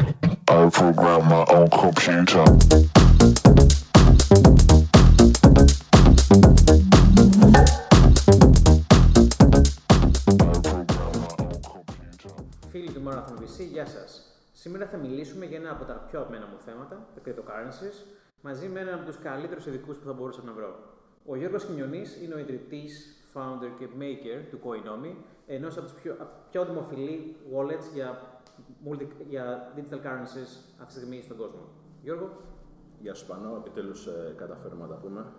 I 0.00 0.68
program 0.70 1.28
my 1.28 1.44
own 1.56 1.68
computer. 1.68 2.44
Φίλοι 12.70 12.90
του 12.90 13.02
Marathon 13.06 13.38
VC, 13.40 13.66
γεια 13.72 13.86
σας. 13.86 14.22
Σήμερα 14.52 14.86
θα 14.86 14.96
μιλήσουμε 14.96 15.44
για 15.44 15.58
ένα 15.58 15.70
από 15.70 15.84
τα 15.84 15.92
πιο 15.92 16.18
αγαπημένα 16.18 16.46
μου 16.46 16.58
θέματα, 16.64 17.06
τα 17.14 17.20
cryptocurrencies, 17.24 18.04
μαζί 18.40 18.68
με 18.68 18.80
έναν 18.80 18.94
από 18.94 19.04
τους 19.04 19.18
καλύτερους 19.18 19.66
ειδικούς 19.66 19.96
που 19.96 20.06
θα 20.06 20.12
μπορούσα 20.12 20.42
να 20.44 20.52
βρω. 20.52 20.78
Ο 21.26 21.36
Γιώργος 21.36 21.64
Κινιονή 21.64 22.02
είναι 22.22 22.34
ο 22.34 22.38
ιδρυτής, 22.38 23.14
founder 23.34 23.70
και 23.78 23.86
maker 24.00 24.44
του 24.50 24.60
Coinomi, 24.64 25.14
ενός 25.46 25.76
από 25.76 25.86
τους 25.86 25.94
πιο, 26.02 26.16
πιο 26.50 26.64
δημοφιλή 26.64 27.36
wallets 27.54 27.88
για, 27.94 28.29
multi, 28.86 29.06
για 29.28 29.72
digital 29.76 30.00
currencies 30.06 30.50
αυτή 30.80 30.86
τη 30.86 30.92
στιγμή 30.92 31.22
στον 31.22 31.36
κόσμο. 31.36 31.68
Γιώργο. 32.02 32.30
Γεια 33.00 33.14
σου 33.14 33.26
Πανώ, 33.26 33.56
επιτέλους 33.56 34.06
ε, 34.06 34.34
καταφέρουμε 34.36 34.82
να 34.82 34.88
τα 34.88 34.94
πούμε. 34.94 35.32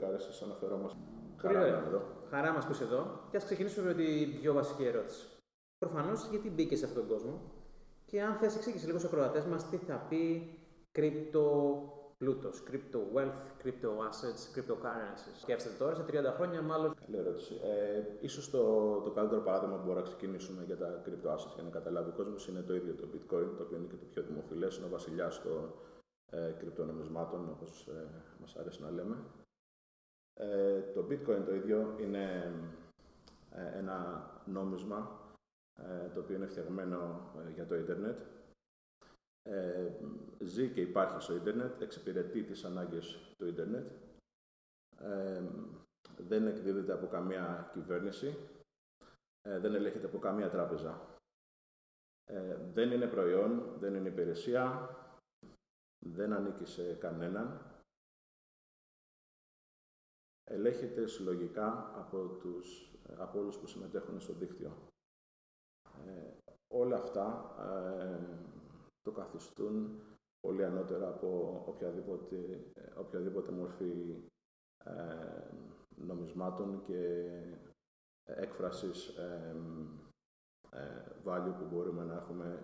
Κάρεσε 0.00 0.44
αναφερόμαστε. 0.44 0.98
Πολύ 1.42 1.54
Χαρά 1.54 1.66
ωραία. 1.66 1.80
να 1.80 1.86
εδώ. 1.86 2.02
Χαρά 2.30 2.52
μας 2.52 2.66
που 2.66 2.72
είσαι 2.72 2.84
εδώ. 2.84 3.20
Και 3.30 3.36
ας 3.36 3.44
ξεκινήσουμε 3.44 3.86
με 3.86 3.94
την 3.94 4.40
πιο 4.40 4.52
βασική 4.52 4.84
ερώτηση. 4.84 5.26
Προφανώς, 5.78 6.28
γιατί 6.30 6.50
μπήκες 6.50 6.78
σε 6.78 6.84
αυτόν 6.84 7.06
τον 7.06 7.16
κόσμο; 7.16 7.40
Και 8.04 8.22
αν 8.22 8.34
θες, 8.34 8.56
εξήγησε 8.56 8.86
λίγο 8.86 8.98
στους 8.98 9.12
ακροατές 9.12 9.44
μας 9.44 9.68
τι 9.68 9.76
θα 9.76 10.06
πει 10.08 10.58
crypto 10.94 11.42
πλούτος, 12.22 12.62
crypto 12.70 13.00
wealth, 13.14 13.40
crypto 13.62 13.90
assets, 14.08 14.42
cryptocurrencies. 14.54 15.36
Σκέφτεται 15.40 15.74
τώρα 15.78 15.94
σε 15.94 16.04
30 16.10 16.32
χρόνια, 16.36 16.62
μάλλον. 16.62 16.94
Καλή 17.06 17.16
ερώτηση. 17.16 17.54
Ε, 17.62 18.02
ίσως 18.20 18.50
το, 18.50 18.62
το 19.00 19.10
καλύτερο 19.10 19.40
παράδειγμα 19.40 19.74
που 19.76 19.82
μπορούμε 19.82 20.00
να 20.00 20.06
ξεκινήσουμε 20.06 20.64
για 20.64 20.76
τα 20.76 21.02
crypto 21.06 21.28
assets 21.34 21.54
για 21.54 21.62
να 21.62 21.70
καταλάβει 21.70 22.10
ο 22.10 22.12
κόσμος 22.12 22.48
είναι 22.48 22.62
το 22.62 22.74
ίδιο 22.74 22.94
το 22.94 23.06
bitcoin, 23.12 23.48
το 23.56 23.62
οποίο 23.62 23.76
είναι 23.76 23.86
και 23.86 23.96
το 23.96 24.06
πιο 24.12 24.22
δημοφιλές. 24.22 24.76
Είναι 24.76 24.86
ο 24.86 24.88
βασιλιάς 24.88 25.42
των 25.42 25.72
ε, 26.30 26.50
κρυπτονομισμάτων, 26.58 27.48
όπως 27.50 27.86
ε, 27.88 28.06
μας 28.40 28.56
αρέσει 28.56 28.82
να 28.82 28.90
λέμε. 28.90 29.16
Ε, 30.34 30.80
το 30.94 31.06
bitcoin 31.10 31.42
το 31.46 31.54
ίδιο 31.54 31.94
είναι 32.00 32.52
ε, 33.50 33.78
ένα 33.78 34.26
νόμισμα 34.44 35.20
ε, 35.78 36.08
το 36.14 36.20
οποίο 36.20 36.36
είναι 36.36 36.46
φτιαγμένο 36.46 37.30
ε, 37.46 37.50
για 37.50 37.66
το 37.66 37.74
ίντερνετ. 37.74 38.20
Ε, 39.42 39.92
ζει 40.40 40.70
και 40.72 40.80
υπάρχει 40.80 41.22
στο 41.22 41.34
ίντερνετ, 41.34 41.80
εξυπηρετεί 41.80 42.42
τις 42.42 42.64
ανάγκες 42.64 43.34
του 43.38 43.46
ίντερνετ. 43.46 43.92
Ε, 45.00 45.42
δεν 46.16 46.46
εκδίδεται 46.46 46.92
από 46.92 47.06
καμία 47.06 47.70
κυβέρνηση, 47.72 48.36
ε, 49.42 49.58
δεν 49.58 49.74
ελέγχεται 49.74 50.06
από 50.06 50.18
καμία 50.18 50.50
τράπεζα. 50.50 51.18
Ε, 52.24 52.56
δεν 52.72 52.90
είναι 52.90 53.06
προϊόν, 53.06 53.78
δεν 53.78 53.94
είναι 53.94 54.08
υπηρεσία, 54.08 54.88
δεν 55.98 56.32
ανήκει 56.32 56.66
σε 56.66 56.94
κανέναν. 56.94 57.66
Ελέγχεται 60.44 61.06
συλλογικά 61.06 61.92
από, 61.94 62.28
τους, 62.28 62.94
από 63.16 63.38
όλους 63.38 63.58
που 63.58 63.66
συμμετέχουν 63.66 64.20
στο 64.20 64.32
δίκτυο. 64.32 64.88
Ε, 66.06 66.30
όλα 66.68 66.96
αυτά 66.96 67.54
ε, 67.58 68.61
το 69.02 69.10
καθιστούν 69.10 70.00
πολύ 70.40 70.64
ανώτερα 70.64 71.08
από 71.08 71.62
οποιαδήποτε, 71.66 72.36
ε, 72.74 72.98
οποιαδήποτε 72.98 73.52
μορφή 73.52 74.16
ε, 74.84 74.92
νομισμάτων 75.96 76.82
και 76.86 77.30
έκφρασης 78.24 79.06
ε, 79.06 79.56
ε, 80.70 81.02
value 81.24 81.54
που 81.58 81.64
μπορούμε 81.70 82.04
να 82.04 82.14
έχουμε 82.14 82.58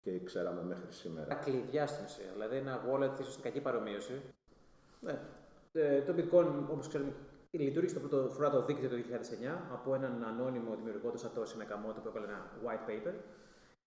και 0.00 0.20
ξέραμε 0.20 0.62
μέχρι 0.62 0.92
σήμερα. 0.92 1.26
Τα 1.26 1.34
κλειδιά 1.34 1.86
στην 1.86 2.04
ουσία. 2.04 2.32
Δηλαδή, 2.32 2.56
ένα 2.56 2.84
wallet, 2.88 3.20
ίσως 3.20 3.32
στην 3.32 3.44
κακή 3.44 3.60
παρομοίωση. 3.60 4.22
Ναι. 5.00 5.20
Ε, 5.72 6.02
το 6.02 6.14
bitcoin, 6.16 6.64
όπως 6.70 6.88
ξέρουμε, 6.88 7.12
λειτουργήσε 7.50 7.94
το 7.94 8.08
πρώτο 8.08 8.28
φορά 8.28 8.50
το 8.50 8.64
δίκτυο 8.64 8.88
το 8.88 8.96
2009 8.96 9.00
από 9.72 9.94
έναν 9.94 10.24
ανώνυμο 10.24 10.76
δημιουργό 10.76 11.10
του 11.10 11.18
Satoshi 11.18 11.56
Nakamoto 11.62 12.00
που 12.02 12.08
έβγαλε 12.08 12.26
ένα 12.26 12.50
white 12.64 12.90
paper. 12.90 13.14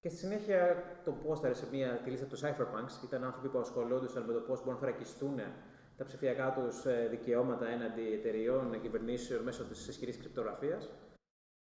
Και 0.04 0.10
στη 0.10 0.18
συνέχεια 0.18 0.84
το 1.06 1.12
πόσταρε 1.12 1.54
σε 1.54 1.66
μια 1.72 2.02
τη 2.04 2.10
λίστα 2.10 2.26
τους 2.26 2.42
Cypherpunks. 2.44 3.04
Ήταν 3.04 3.24
άνθρωποι 3.24 3.48
που 3.50 3.58
ασχολούνταν 3.60 4.24
με 4.28 4.34
το 4.34 4.40
πώς 4.40 4.60
μπορούν 4.60 4.74
να 4.74 4.80
θωρακιστούν 4.80 5.40
τα 5.98 6.04
ψηφιακά 6.04 6.54
τους 6.54 6.86
δικαιώματα 7.10 7.68
έναντι 7.68 8.14
εταιριών, 8.14 8.82
κυβερνήσεων 8.82 9.44
μέσω 9.44 9.64
της 9.64 9.88
ισχυρής 9.88 10.18
κρυπτογραφίας. 10.18 10.90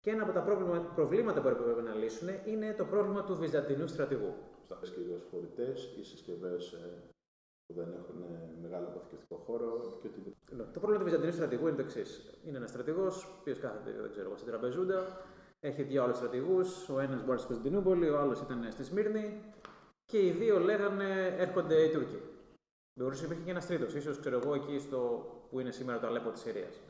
Και 0.01 0.11
ένα 0.11 0.23
από 0.23 0.33
τα 0.33 0.43
πρόβλημα, 0.43 0.81
προβλήματα 0.95 1.41
που 1.41 1.49
έπρεπε 1.49 1.83
να 1.83 1.95
λύσουν 1.95 2.29
είναι 2.45 2.75
το 2.75 2.85
πρόβλημα 2.85 3.25
του 3.25 3.37
Βυζαντινού 3.37 3.87
στρατηγού. 3.87 4.35
Στα 4.65 4.79
συσκευέ 4.81 5.17
φορητές 5.31 5.95
ή 5.99 6.05
συσκευές 6.05 6.77
που 7.67 7.75
δεν 7.75 7.89
έχουν 7.99 8.23
ε, 8.23 8.61
μεγάλο 8.63 8.87
αποθηκευτικό 8.87 9.37
χώρο 9.37 9.99
και 10.01 10.09
ότι 10.09 10.21
Λοιπόν, 10.51 10.73
Το 10.73 10.81
πρόβλημα 10.81 11.05
του 11.05 11.11
Βυζαντινού 11.11 11.33
στρατηγού 11.33 11.67
είναι 11.67 11.77
το 11.77 11.83
εξής. 11.83 12.39
Είναι 12.45 12.57
ένας 12.57 12.71
στρατηγός, 12.71 13.25
ο 13.25 13.37
οποίος 13.41 13.59
κάθεται 13.59 14.01
δεν 14.01 14.11
ξέρω, 14.11 14.27
εγώ, 14.27 14.37
στην 14.37 14.49
τραπεζούντα, 14.49 14.99
έχει 15.65 15.83
δύο 15.83 16.03
άλλους 16.03 16.17
στρατηγούς. 16.17 16.89
Ο 16.89 17.01
ένας 17.01 17.25
μπορεί 17.25 17.39
στην 17.39 17.51
Κωνσταντινούπολη, 17.51 18.09
ο 18.09 18.19
άλλος 18.19 18.41
ήταν 18.41 18.73
στη 18.73 18.85
Σμύρνη 18.85 19.43
και 20.05 20.27
οι 20.27 20.31
δύο 20.31 20.59
λέγανε 20.59 21.35
έρχονται 21.39 21.83
οι 21.83 21.91
Τούρκοι. 21.91 22.21
Μπορούσε 22.99 23.21
να 23.21 23.27
υπήρχε 23.27 23.45
και 23.45 23.51
ένας 23.51 23.67
τρίτος, 23.67 23.95
ίσως 23.95 24.19
ξέρω 24.21 24.39
εγώ 24.39 24.55
εκεί 24.55 24.79
στο, 24.79 25.27
που 25.51 25.61
είναι 25.61 25.71
σήμερα 25.71 25.99
το 25.99 26.07
Αλέπο 26.07 26.31
της 26.31 26.41
Συρίας. 26.41 26.81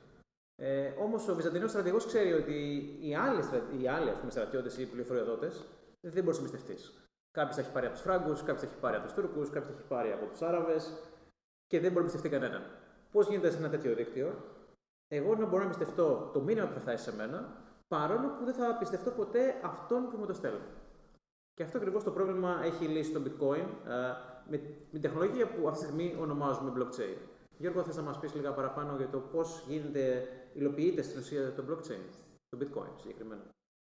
Ε, 0.57 0.93
Όμως 0.99 1.29
ο 1.29 1.35
Βυζαντινός 1.35 1.71
στρατηγός 1.71 2.07
ξέρει 2.07 2.33
ότι 2.33 2.55
οι 3.01 3.15
άλλοι, 3.15 3.43
στρα... 3.43 3.63
οι 3.81 3.89
άλλοι 3.89 4.13
στρατιώτες 4.29 4.79
ή 4.79 4.87
πληροφοριοδότες 4.87 5.65
δεν 6.01 6.25
μπορείς 6.25 6.41
να 6.41 6.47
εμπιστευτείς. 6.47 7.09
Κάποιος 7.31 7.57
θα 7.57 7.61
έχει 7.61 7.73
πάρει 7.73 7.87
από 7.87 7.95
τους 7.95 8.05
Φράγκους, 8.05 8.41
κάποιος 8.41 8.61
θα 8.61 8.67
έχει 8.67 8.81
πάρει 8.81 8.97
από 8.97 9.05
τους 9.05 9.15
Τούρκους, 9.15 9.51
κάποιος 9.51 9.67
θα 9.67 9.73
έχει 9.79 9.89
πάρει 9.89 10.13
από 10.13 10.27
τους 10.27 10.43
Άραβες 10.43 10.93
και 11.67 11.81
δεν 11.81 11.93
μπορεί 11.93 12.05
να 12.05 12.11
εμπιστευτεί 12.11 12.29
κανέναν. 12.29 12.63
Πώς 13.11 13.29
γίνεται 13.29 13.51
σε 13.51 13.59
ένα 13.59 13.69
τέτοιο 13.69 13.95
δίκτυο, 13.95 14.35
εγώ 15.09 15.35
να 15.35 15.47
μπορώ 15.47 15.59
να 15.59 15.65
εμπιστευτώ 15.65 16.31
το 16.33 16.41
μήνυμα 16.41 16.67
που 16.67 16.73
θα 16.73 16.81
φτάσει 16.81 17.05
σε 17.11 17.17
μένα, 17.17 17.62
παρόλο 17.95 18.29
που 18.39 18.45
δεν 18.45 18.55
θα 18.55 18.77
πιστευτώ 18.81 19.11
ποτέ 19.11 19.43
αυτόν 19.65 20.01
που 20.11 20.17
μου 20.19 20.27
το 20.27 20.35
στέλνει. 20.35 20.67
Και 21.55 21.63
αυτό 21.63 21.77
ακριβώς 21.79 22.05
το 22.05 22.11
πρόβλημα 22.11 22.61
έχει 22.65 22.85
λύσει 22.85 23.13
το 23.13 23.21
bitcoin 23.27 23.67
ε, 23.89 24.13
με, 24.51 24.57
με 24.57 24.59
την 24.93 25.01
τεχνολογία 25.01 25.47
που 25.55 25.69
αυτή 25.69 25.79
τη 25.81 25.85
στιγμή 25.91 26.17
ονομάζουμε 26.21 26.73
blockchain. 26.77 27.17
Γιώργο, 27.59 27.83
θες 27.83 27.97
να 27.97 28.03
μας 28.03 28.19
πεις 28.19 28.35
λίγα 28.35 28.53
παραπάνω 28.53 28.97
για 28.97 29.09
το 29.09 29.19
πώς 29.19 29.65
γίνεται, 29.69 30.29
υλοποιείται 30.55 31.03
στην 31.03 31.19
ουσία 31.21 31.53
το 31.55 31.63
blockchain, 31.69 32.05
το 32.49 32.59
bitcoin 32.61 32.93
συγκεκριμένα; 33.01 33.43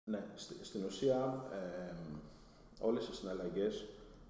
Ναι, 0.10 0.26
στη- 0.36 0.66
στην 0.66 0.84
ουσία 0.86 1.46
ε, 1.52 1.94
όλες 2.82 3.08
οι 3.08 3.14
συναλλαγές 3.16 3.86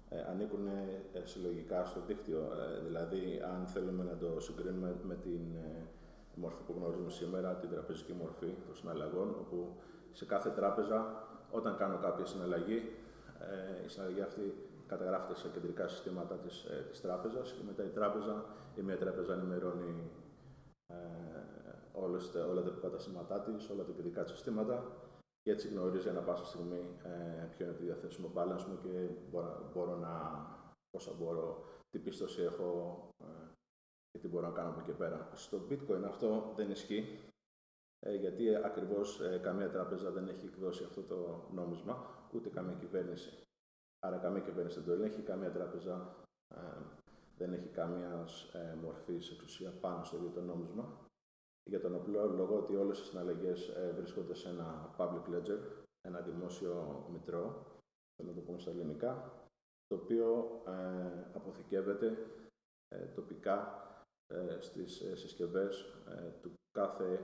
ε, 0.08 0.20
ανήκουν 0.30 0.66
ε, 0.66 1.22
συλλογικά 1.24 1.84
στο 1.84 2.00
δίκτυο. 2.06 2.38
Ε, 2.38 2.80
δηλαδή, 2.86 3.40
αν 3.54 3.66
θέλουμε 3.66 4.04
να 4.04 4.16
το 4.16 4.40
συγκρίνουμε 4.40 4.96
με 5.02 5.14
την 5.14 5.40
ε, 6.36 6.40
μορφή 6.40 6.62
που 6.66 6.74
γνωρίζουμε 6.76 7.10
σήμερα, 7.10 7.54
την 7.54 7.70
τραπεζική 7.70 8.12
μορφή 8.12 8.46
των 8.66 8.74
συναλλαγών, 8.74 9.28
όπου 9.40 9.72
σε 10.12 10.24
κάθε 10.24 10.50
τράπεζα, 10.50 11.28
όταν 11.50 11.76
κάνω 11.76 11.98
κάποια 11.98 12.24
συναλλαγή, 12.26 12.90
ε, 13.80 13.84
η 13.84 13.88
συναλλαγή 13.88 14.20
αυτή 14.20 14.68
καταγράφεται 14.86 15.34
σε 15.38 15.48
κεντρικά 15.48 15.88
συστήματα 15.88 16.34
της, 16.34 16.64
ε, 16.64 16.86
της 16.90 17.00
τράπεζας 17.00 17.52
και 17.52 17.62
μετά 17.66 17.84
η 17.84 17.88
τράπεζα, 17.88 18.44
η 18.74 18.82
μία 18.82 18.96
τράπεζα 18.98 19.32
ενημερώνει 19.32 20.10
ε, 20.86 20.96
όλες, 21.92 22.30
τα- 22.32 22.46
όλα 22.46 22.62
τα 22.62 22.68
υποκαταστήματά 22.68 23.40
της, 23.40 23.68
όλα 23.70 23.84
τα 23.84 23.92
κεντρικά 23.92 24.22
της 24.22 24.32
συστήματα 24.32 24.84
και 25.42 25.50
έτσι 25.50 25.68
γνωρίζει 25.68 26.08
ανά 26.08 26.20
πάσα 26.20 26.44
στιγμή 26.44 26.82
ε, 27.04 27.44
ποιο 27.50 27.64
είναι 27.66 27.74
το 27.74 27.82
διαθέσιμο 27.84 28.30
balance 28.34 28.64
μου 28.68 28.78
και 28.82 29.08
μπορώ, 29.30 29.70
μπορώ 29.74 29.96
να, 29.96 30.12
πόσα 30.90 31.12
μπορώ, 31.18 31.64
τι 31.90 31.98
πίστοση 31.98 32.42
έχω 32.42 32.98
ε, 34.14 34.18
και 34.18 34.18
τι 34.18 34.28
μπορώ 34.28 34.46
να 34.46 34.52
κάνω 34.52 34.68
από 34.68 34.80
εκεί 34.80 34.90
και 34.90 34.96
πέρα. 34.96 35.30
Στο 35.34 35.66
bitcoin 35.70 36.02
αυτό 36.04 36.52
δεν 36.56 36.70
ισχύει, 36.70 37.18
ε, 38.00 38.14
γιατί 38.14 38.54
ακριβώς 38.54 39.20
ε, 39.20 39.38
καμία 39.38 39.70
τράπεζα 39.70 40.10
δεν 40.10 40.28
έχει 40.28 40.46
εκδώσει 40.46 40.84
αυτό 40.84 41.02
το 41.02 41.48
νόμισμα, 41.52 42.26
ούτε 42.32 42.48
καμία 42.48 42.74
κυβέρνηση. 42.74 43.42
Άρα 43.98 44.18
καμία 44.18 44.40
κυβέρνηση 44.40 44.76
δεν 44.78 44.86
το 44.86 44.92
ελέγχει, 44.92 45.22
καμία 45.22 45.50
τράπεζα 45.50 46.16
ε, 46.54 46.60
δεν 47.36 47.52
έχει 47.52 47.68
καμία 47.68 48.26
ε, 48.52 48.74
μορφή 48.74 49.14
εξουσία 49.14 49.70
πάνω 49.70 50.04
στο 50.04 50.16
ίδιο 50.16 50.30
το 50.30 50.40
νόμισμα. 50.40 51.06
Για 51.70 51.80
τον 51.80 51.94
απλό 51.94 52.28
λόγο 52.28 52.56
ότι 52.56 52.76
όλες 52.76 52.98
οι 52.98 53.04
συναλλαγές 53.04 53.68
ε, 53.68 53.92
βρίσκονται 53.96 54.34
σε 54.34 54.48
ένα 54.48 54.94
public 54.98 55.34
ledger, 55.34 55.58
ένα 56.00 56.20
δημόσιο 56.20 57.06
μητρό, 57.12 57.66
θέλω 58.16 58.28
να 58.28 58.34
το 58.34 58.40
πούμε 58.40 58.58
στα 58.58 58.70
ελληνικά, 58.70 59.32
το 59.86 59.94
οποίο 59.96 60.60
ε, 60.66 61.30
αποθηκεύεται 61.34 62.18
ε, 62.88 63.06
τοπικά 63.06 63.78
ε, 63.88 63.93
στις 64.60 65.00
ε, 65.00 65.16
συσκευές 65.16 65.80
ε, 66.08 66.30
του, 66.42 66.52
κάθε, 66.72 67.20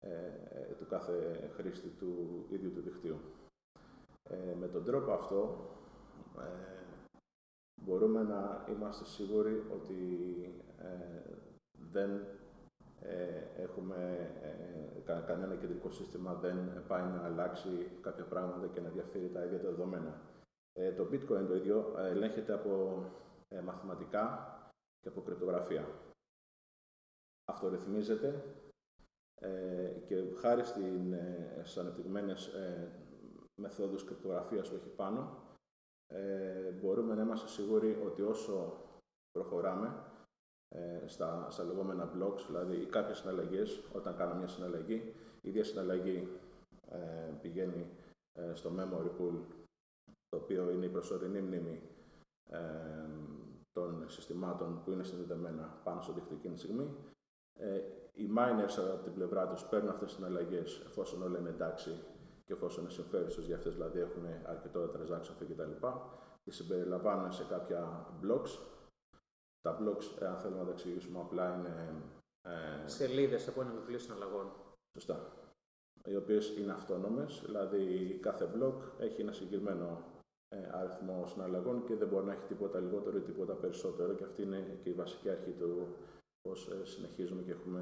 ε, 0.00 0.10
ε, 0.48 0.74
του 0.78 0.86
κάθε 0.86 1.48
χρήστη 1.54 1.88
του 1.88 2.44
ίδιου 2.48 2.72
του 2.72 2.80
δικτύου. 2.80 3.18
Ε, 4.28 4.54
με 4.54 4.68
τον 4.68 4.84
τρόπο 4.84 5.12
αυτό 5.12 5.70
ε, 6.38 6.76
μπορούμε 7.82 8.22
να 8.22 8.66
είμαστε 8.68 9.04
σίγουροι 9.04 9.64
ότι 9.72 10.00
ε, 10.78 11.20
δεν 11.92 12.10
ε, 13.00 13.62
έχουμε 13.62 14.30
ε, 14.42 15.00
κα, 15.04 15.20
κανένα 15.20 15.54
κεντρικό 15.56 15.90
σύστημα 15.90 16.34
δεν 16.34 16.84
πάει 16.86 17.02
να 17.02 17.24
αλλάξει 17.24 17.90
κάποια 18.00 18.24
πράγματα 18.24 18.66
και 18.66 18.80
να 18.80 18.88
διαφέρει 18.88 19.30
τα 19.30 19.44
ίδια 19.44 19.60
τα 19.60 19.68
δεδομένα. 19.68 20.20
Ε, 20.72 20.92
το 20.92 21.08
bitcoin 21.12 21.46
το 21.48 21.54
ίδιο 21.54 21.94
ε, 21.98 22.08
ελέγχεται 22.08 22.52
από 22.52 23.04
ε, 23.48 23.60
μαθηματικά 23.60 24.54
και 25.00 25.08
από 25.08 25.20
κρυπτογραφία. 25.20 25.88
Αυτορυθμίζεται 27.56 28.44
ε, 29.34 29.88
και 30.06 30.34
χάρη 30.36 30.64
στην, 30.64 31.12
ε, 31.12 31.60
στις 31.62 31.76
ανεπτυγμένες 31.76 32.46
ε, 32.46 32.92
μεθόδους 33.60 34.04
κρυπτογραφίας 34.04 34.68
που 34.68 34.74
έχει 34.74 34.88
πάνω, 34.88 35.42
ε, 36.06 36.70
μπορούμε 36.70 37.14
να 37.14 37.22
είμαστε 37.22 37.48
σίγουροι 37.48 38.02
ότι 38.04 38.22
όσο 38.22 38.80
προχωράμε 39.30 40.04
ε, 40.68 41.06
στα, 41.06 41.50
στα 41.50 41.64
λεγόμενα 41.64 42.12
blocks, 42.14 42.44
δηλαδή 42.46 42.86
κάποιες 42.86 43.18
συναλλαγές, 43.18 43.82
όταν 43.92 44.16
κάνω 44.16 44.34
μια 44.34 44.48
συναλλαγή, 44.48 45.14
η 45.40 45.48
ίδια 45.48 45.64
συναλλαγή 45.64 46.28
ε, 46.88 47.32
πηγαίνει 47.42 47.90
ε, 48.32 48.54
στο 48.54 48.70
memory 48.76 49.20
pool, 49.20 49.38
το 50.28 50.36
οποίο 50.42 50.70
είναι 50.70 50.86
η 50.86 50.90
προσωρινή 50.90 51.40
μνήμη 51.40 51.82
ε, 52.50 52.58
των 53.72 54.08
συστημάτων 54.08 54.82
που 54.82 54.90
είναι 54.90 55.04
συνδεδεμένα 55.04 55.80
πάνω 55.84 56.00
στο 56.00 56.12
δίκτυο 56.12 56.36
εκείνη 56.36 56.54
τη 56.54 56.60
στιγμή. 56.60 57.14
Ε, 57.58 57.80
οι 58.12 58.28
miners 58.36 58.92
από 58.94 59.02
την 59.02 59.14
πλευρά 59.14 59.48
τους 59.48 59.64
παίρνουν 59.64 59.90
αυτές 59.90 60.06
τις 60.08 60.16
συναλλαγές 60.16 60.82
εφόσον 60.86 61.22
όλα 61.22 61.38
είναι 61.38 61.48
εντάξει 61.48 61.90
και 62.44 62.52
εφόσον 62.52 62.82
είναι 62.82 62.92
συμφέρουσες 62.92 63.44
για 63.46 63.56
αυτές, 63.56 63.74
δηλαδή 63.74 64.00
έχουν 64.00 64.26
αρκετό 64.46 64.90
transaction 64.94 65.34
κτλ. 65.38 65.86
Τις 66.44 66.56
συμπεριλαμβάνουν 66.56 67.32
σε 67.32 67.44
κάποια 67.44 68.06
blocks. 68.22 68.58
Τα 69.60 69.78
blocks, 69.80 70.22
αν 70.26 70.36
θέλουμε 70.36 70.58
να 70.58 70.64
τα 70.64 70.70
εξηγήσουμε 70.70 71.20
απλά, 71.20 71.54
είναι... 71.54 72.02
Ε, 72.42 72.88
Σελίδες 72.88 73.48
από 73.48 73.60
ένα 73.60 73.70
βιβλίο 73.70 73.98
συναλλαγών. 73.98 74.52
Σωστά. 74.92 75.32
Οι 76.04 76.16
οποίες 76.16 76.56
είναι 76.56 76.72
αυτόνομες, 76.72 77.42
δηλαδή 77.44 78.18
κάθε 78.22 78.50
block 78.54 78.74
έχει 78.98 79.20
ένα 79.20 79.32
συγκεκριμένο 79.32 80.04
ε, 80.48 80.68
αριθμό 80.72 81.26
συναλλαγών 81.26 81.84
και 81.84 81.94
δεν 81.94 82.08
μπορεί 82.08 82.26
να 82.26 82.32
έχει 82.32 82.46
τίποτα 82.46 82.80
λιγότερο 82.80 83.16
ή 83.16 83.20
τίποτα 83.20 83.54
περισσότερο 83.54 84.14
και 84.14 84.24
αυτή 84.24 84.42
είναι 84.42 84.78
και 84.82 84.88
η 84.88 84.92
βασική 84.92 85.30
αρχή 85.30 85.50
του 85.50 85.96
πώς 86.46 86.68
ε, 86.68 86.84
συνεχίζουμε 86.84 87.42
και 87.42 87.50
έχουμε 87.50 87.80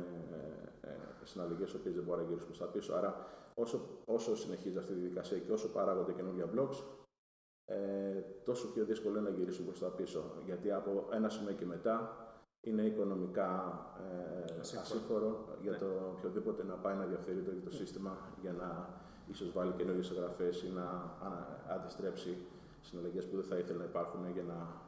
ε, 0.82 0.88
ε, 0.88 0.96
συναλλαγές 1.24 1.72
οι 1.72 1.76
οποίες 1.76 1.94
δεν 1.94 2.04
μπορούμε 2.04 2.22
να 2.22 2.28
γυρίσουμε 2.28 2.54
στα 2.54 2.66
πίσω. 2.66 2.94
Άρα 2.94 3.26
όσο, 3.54 3.80
όσο 4.04 4.36
συνεχίζει 4.36 4.78
αυτή 4.78 4.92
η 4.92 4.94
διαδικασία 4.94 5.38
και 5.38 5.52
όσο 5.52 5.68
παράγονται 5.68 6.12
καινούργια 6.12 6.50
blogs, 6.54 6.78
ε, 7.64 8.20
τόσο 8.44 8.72
πιο 8.72 8.84
δύσκολο 8.84 9.18
είναι 9.18 9.30
να 9.30 9.36
γυρίσουμε 9.36 9.66
προς 9.66 9.80
τα 9.80 9.88
πίσω. 9.88 10.22
Γιατί 10.44 10.72
από 10.72 11.08
ένα 11.12 11.28
σημείο 11.28 11.52
και 11.52 11.66
μετά 11.66 12.18
είναι 12.60 12.82
οικονομικά 12.82 13.50
ε, 14.56 14.60
ασύμφορο 14.60 15.56
για 15.62 15.70
ναι. 15.70 15.78
το 15.78 15.86
οποιοδήποτε 16.16 16.64
να 16.64 16.74
πάει 16.74 16.94
να 16.94 17.04
διαφθείρει 17.04 17.42
το, 17.42 17.50
το 17.64 17.70
σύστημα 17.70 18.18
για 18.40 18.52
να 18.52 18.88
ίσως 19.26 19.52
βάλει 19.52 19.72
καινούργιες 19.72 20.10
εγγραφές 20.10 20.62
ή 20.62 20.68
να 20.68 21.16
αντιστρέψει 21.68 22.36
συναλλαγές 22.80 23.26
που 23.26 23.36
δεν 23.36 23.44
θα 23.44 23.56
ήθελε 23.56 23.78
να 23.78 23.84
υπάρχουν 23.84 24.30
για 24.32 24.42
να 24.42 24.82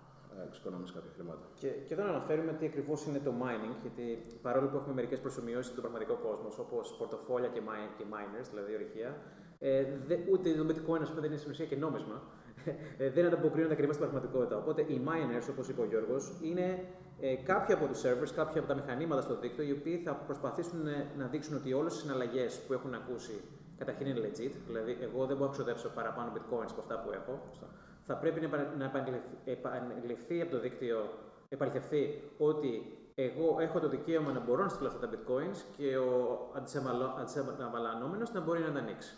εξοικονομήσει 0.49 0.93
κάποια 0.93 1.13
χρήματα. 1.17 1.45
Και, 1.61 1.69
και 1.87 1.93
εδώ 1.95 2.03
να 2.03 2.09
αναφέρουμε 2.09 2.53
τι 2.53 2.67
ακριβώς 2.67 3.07
είναι 3.07 3.19
το 3.19 3.33
mining, 3.43 3.75
γιατί 3.83 4.05
παρόλο 4.43 4.67
που 4.69 4.77
έχουμε 4.77 4.95
μερικές 4.95 5.21
προσωμιώσεις 5.21 5.71
στον 5.73 5.83
πραγματικό 5.85 6.15
κόσμο, 6.27 6.49
όπως 6.65 6.95
πορτοφόλια 6.99 7.49
και, 7.49 7.61
και 7.97 8.05
miners, 8.15 8.47
δηλαδή 8.53 8.75
ορυχεία, 8.75 9.11
ε, 9.59 9.85
δε, 10.07 10.17
ούτε 10.33 10.53
το 10.61 10.65
bitcoin 10.71 11.01
πούμε, 11.09 11.21
δεν 11.21 11.31
είναι 11.31 11.37
στην 11.37 11.51
ουσία 11.51 11.67
και 11.67 11.77
νόμισμα, 11.77 12.23
ε, 12.99 13.11
δεν 13.11 13.25
ανταποκρίνονται 13.27 13.73
ακριβώς 13.73 13.95
στην 13.95 14.07
πραγματικότητα. 14.09 14.57
Οπότε 14.57 14.81
οι 14.83 15.01
miners, 15.09 15.47
όπως 15.51 15.69
είπε 15.69 15.81
ο 15.81 15.85
Γιώργος, 15.85 16.33
είναι 16.43 16.85
ε, 17.21 17.35
κάποιοι 17.35 17.75
από 17.75 17.87
τους 17.87 18.01
servers, 18.05 18.33
κάποια 18.35 18.61
από 18.61 18.69
τα 18.69 18.75
μηχανήματα 18.75 19.21
στο 19.21 19.35
δίκτυο, 19.39 19.65
οι 19.65 19.73
οποίοι 19.73 19.97
θα 19.97 20.13
προσπαθήσουν 20.15 20.87
ε, 20.87 21.07
να 21.19 21.27
δείξουν 21.27 21.57
ότι 21.57 21.73
όλες 21.73 21.95
οι 21.97 21.99
συναλλαγές 21.99 22.61
που 22.67 22.73
έχουν 22.73 22.95
ακούσει 22.95 23.41
καταρχήν 23.79 24.07
είναι 24.07 24.21
legit, 24.21 24.53
δηλαδή 24.67 24.99
εγώ 25.01 25.27
δεν 25.27 25.37
μπορώ 25.37 25.49
να 25.49 25.57
ξοδέψω 25.57 25.89
παραπάνω 25.89 26.33
bitcoins 26.35 26.71
από 26.71 26.81
αυτά 26.81 27.01
που 27.03 27.11
έχω 27.13 27.43
θα 28.07 28.17
πρέπει 28.17 28.49
να 28.79 28.85
επανεληφθεί 29.45 30.41
από 30.41 30.51
το 30.51 30.61
δίκτυο, 30.61 31.09
επαληθευτεί 31.49 32.23
ότι 32.39 32.99
εγώ 33.15 33.57
έχω 33.61 33.81
το 33.81 33.89
δικαίωμα 33.89 34.33
να 34.33 34.41
μπορώ 34.41 34.63
να 34.63 34.69
στείλω 34.69 34.89
αυτά 34.89 35.09
τα 35.09 35.17
bitcoins 35.17 35.57
και 35.77 35.97
ο 35.97 36.39
αντισαμαλανόμενος 36.55 38.33
να 38.33 38.41
μπορεί 38.41 38.61
να 38.61 38.73
τα 38.73 38.79
ανοίξει. 38.79 39.15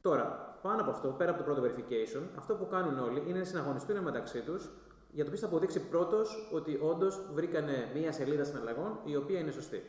Τώρα, 0.00 0.58
πάνω 0.62 0.80
από 0.80 0.90
αυτό, 0.90 1.08
πέρα 1.08 1.30
από 1.30 1.42
το 1.42 1.44
πρώτο 1.44 1.62
verification, 1.62 2.22
αυτό 2.38 2.54
που 2.54 2.66
κάνουν 2.66 2.98
όλοι 2.98 3.22
είναι 3.26 3.38
να 3.38 3.44
συναγωνιστούν 3.44 3.98
μεταξύ 3.98 4.40
τους 4.40 4.70
για 5.10 5.24
το 5.24 5.30
ποιος 5.30 5.40
θα 5.42 5.46
αποδείξει 5.46 5.88
πρώτος 5.88 6.50
ότι 6.52 6.78
όντως 6.82 7.30
βρήκανε 7.32 7.90
μία 7.94 8.12
σελίδα 8.12 8.44
συναλλαγών 8.44 8.98
η 9.04 9.16
οποία 9.16 9.38
είναι 9.38 9.50
σωστή. 9.50 9.82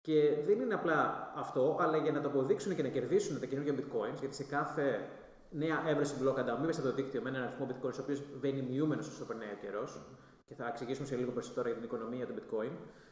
Και 0.00 0.36
δεν 0.46 0.60
είναι 0.60 0.74
απλά 0.74 1.32
αυτό, 1.36 1.76
αλλά 1.80 1.96
για 1.96 2.12
να 2.12 2.20
το 2.20 2.28
αποδείξουν 2.28 2.74
και 2.74 2.82
να 2.82 2.88
κερδίσουν 2.88 3.40
τα 3.40 3.46
καινούργια 3.46 3.74
bitcoins, 3.74 4.18
γιατί 4.20 4.34
σε 4.34 4.44
κάθε 4.44 5.08
νέα 5.54 5.88
έβρεση 5.88 6.14
μπλοκ 6.18 6.38
ανταμείβεσαι 6.38 6.80
από 6.80 6.88
το 6.88 6.94
δίκτυο 6.94 7.22
με 7.22 7.28
έναν 7.28 7.42
αριθμό 7.42 7.66
bitcoin, 7.70 7.92
ο 7.98 8.02
οποίος 8.02 8.22
βαίνει 8.40 8.62
μειούμενος 8.62 9.08
όσο 9.08 9.24
περνάει 9.24 9.48
ο 9.48 9.58
καιρός. 9.60 10.00
Και 10.46 10.54
θα 10.54 10.66
εξηγήσουμε 10.66 11.06
σε 11.06 11.16
λίγο 11.16 11.30
περισσότερο 11.30 11.66
για 11.68 11.76
την 11.76 11.84
οικονομία 11.84 12.26
του 12.26 12.34
bitcoin. 12.38 12.70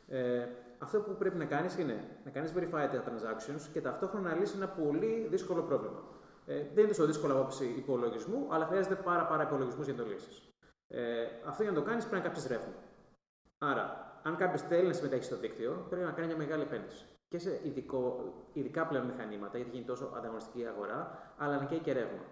Ε, 0.08 0.46
αυτό 0.78 1.00
που 1.00 1.16
πρέπει 1.16 1.38
να 1.38 1.44
κάνεις 1.44 1.78
είναι 1.78 2.04
να 2.24 2.30
κάνεις 2.30 2.52
verify 2.56 2.88
τα 2.92 3.04
transactions 3.08 3.62
και 3.72 3.80
ταυτόχρονα 3.80 4.28
να 4.28 4.36
λύσεις 4.36 4.56
ένα 4.56 4.68
πολύ 4.68 5.26
δύσκολο 5.30 5.62
πρόβλημα. 5.62 6.02
Ε, 6.46 6.54
δεν 6.54 6.78
είναι 6.84 6.88
τόσο 6.88 7.06
δύσκολο 7.06 7.32
άποψη 7.32 7.64
υπολογισμού, 7.64 8.46
αλλά 8.50 8.66
χρειάζεται 8.66 8.94
πάρα, 8.94 9.26
πάρα 9.26 9.42
υπολογισμούς 9.42 9.84
για 9.84 9.94
να 9.94 10.02
το 10.02 10.08
λύσεις. 10.08 10.42
Ε, 10.88 11.24
αυτό 11.46 11.62
για 11.62 11.72
να 11.72 11.78
το 11.78 11.84
κάνεις 11.84 12.06
πρέπει 12.06 12.22
να 12.22 12.28
κάψει 12.28 12.48
ρεύμα. 12.48 12.74
Άρα, 13.58 13.84
αν 14.22 14.36
κάποιος 14.36 14.62
θέλει 14.62 14.86
να 14.86 14.92
συμμετέχει 14.92 15.24
στο 15.24 15.36
δίκτυο, 15.36 15.86
πρέπει 15.88 16.04
να 16.04 16.10
κάνει 16.10 16.26
μια 16.26 16.36
μεγάλη 16.36 16.62
επένδυση 16.62 17.04
και 17.32 17.38
σε 17.38 17.60
ειδικό, 17.62 18.32
ειδικά 18.52 18.86
πλέον 18.86 19.04
μηχανήματα, 19.06 19.56
γιατί 19.56 19.72
γίνει 19.72 19.84
τόσο 19.84 20.12
ανταγωνιστική 20.16 20.66
αγορά, 20.66 21.18
αλλά 21.38 21.64
και 21.64 21.76
και 21.76 21.92
ρεύμα. 21.92 22.22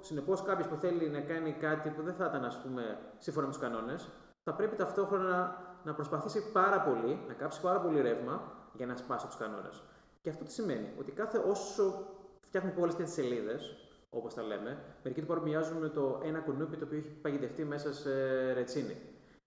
Συνεπώς, 0.00 0.42
κάποιος 0.42 0.68
που 0.68 0.74
θέλει 0.74 1.08
να 1.08 1.20
κάνει 1.20 1.52
κάτι 1.52 1.90
που 1.90 2.02
δεν 2.02 2.14
θα 2.14 2.26
ήταν 2.26 2.44
ας 2.44 2.62
πούμε, 2.62 2.98
σύμφωνα 3.18 3.46
με 3.46 3.52
τους 3.52 3.62
κανόνες, 3.62 4.08
θα 4.42 4.54
πρέπει 4.54 4.76
ταυτόχρονα 4.76 5.56
να 5.84 5.94
προσπαθήσει 5.94 6.52
πάρα 6.52 6.80
πολύ, 6.80 7.20
να 7.28 7.34
κάψει 7.34 7.60
πάρα 7.60 7.80
πολύ 7.80 8.00
ρεύμα 8.00 8.52
για 8.72 8.86
να 8.86 8.96
σπάσει 8.96 9.26
τους 9.26 9.36
κανόνες. 9.36 9.82
Και 10.22 10.30
αυτό 10.30 10.44
τι 10.44 10.52
σημαίνει, 10.52 10.88
ότι 10.98 11.12
κάθε 11.12 11.42
όσο 11.46 12.06
φτιάχνουμε 12.40 12.80
όλε 12.80 12.92
τι 12.92 13.10
σελίδες, 13.10 13.76
όπως 14.10 14.34
τα 14.34 14.42
λέμε, 14.42 14.78
μερικοί 15.02 15.20
το 15.20 15.26
παρομοιάζουν 15.26 15.76
με 15.76 15.88
το 15.88 16.20
ένα 16.24 16.38
κουνούπι 16.38 16.76
το 16.76 16.84
οποίο 16.84 16.98
έχει 16.98 17.08
παγιδευτεί 17.08 17.64
μέσα 17.64 17.92
σε 17.92 18.12
ρετσίνη. 18.52 18.96